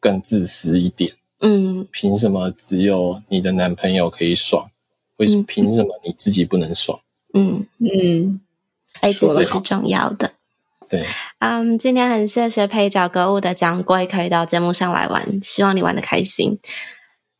[0.00, 1.14] 更自私一点。
[1.38, 4.68] 嗯，凭什么只有你的男朋友可以爽？
[5.18, 6.98] 为什么凭什么你自己不能爽？
[7.34, 8.40] 嗯嗯，
[9.00, 10.32] 爱自己是重要的。
[10.88, 11.06] 对，
[11.40, 16.58] 嗯，um, 今天很谢谢配角格物的掌柜可以到节目上来玩，希望你玩的开心。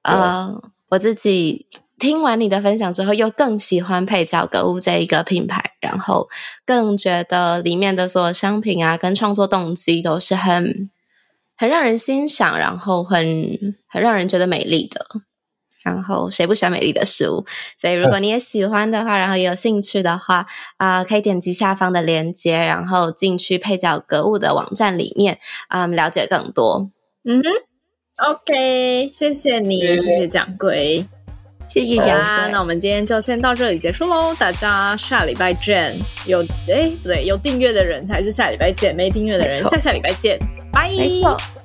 [0.03, 1.67] 呃，uh, 我自己。
[1.99, 6.29] 听完你的分享之后，又更喜欢配角格物这一个品牌，然后
[6.65, 10.89] 更觉得里面的所有商品啊，跟创作动机都是很
[11.57, 15.05] 很让人欣赏，然后很很让人觉得美丽的。
[15.95, 17.45] 然后谁不喜欢美丽的事物？
[17.77, 26.91] 所以如果你也喜欢的话，然后也有兴趣的话，啊、呃，可以点击下方的链接，然后进去配角格物的网站里面，啊、嗯，了解更多。
[27.25, 31.07] 嗯哼，OK，谢谢你，谢谢掌柜。
[31.69, 35.95] 谢谢大家，那我们今天就先到这里结束喽，大家下礼拜见。
[36.25, 40.39] 有哎不对，有订阅的人才是下礼拜见，没订阅的人下下礼拜见，
[40.73, 40.91] 拜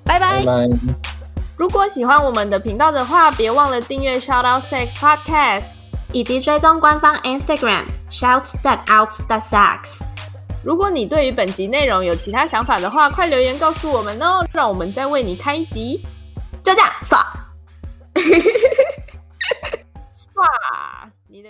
[0.04, 1.13] 拜拜拜。
[1.64, 5.64] 如果喜欢我们的频道的话，别忘了订阅 Shout Out Sex Podcast，
[6.12, 10.02] 以及追踪官方 Instagram Shout That Out That Sex。
[10.62, 16.06] 如果你对于本集内容有其他想法的话，快留言告诉我们哦，让我们再为你开一集。
[16.62, 17.24] 就这样，爽。
[20.36, 21.50] 哇你的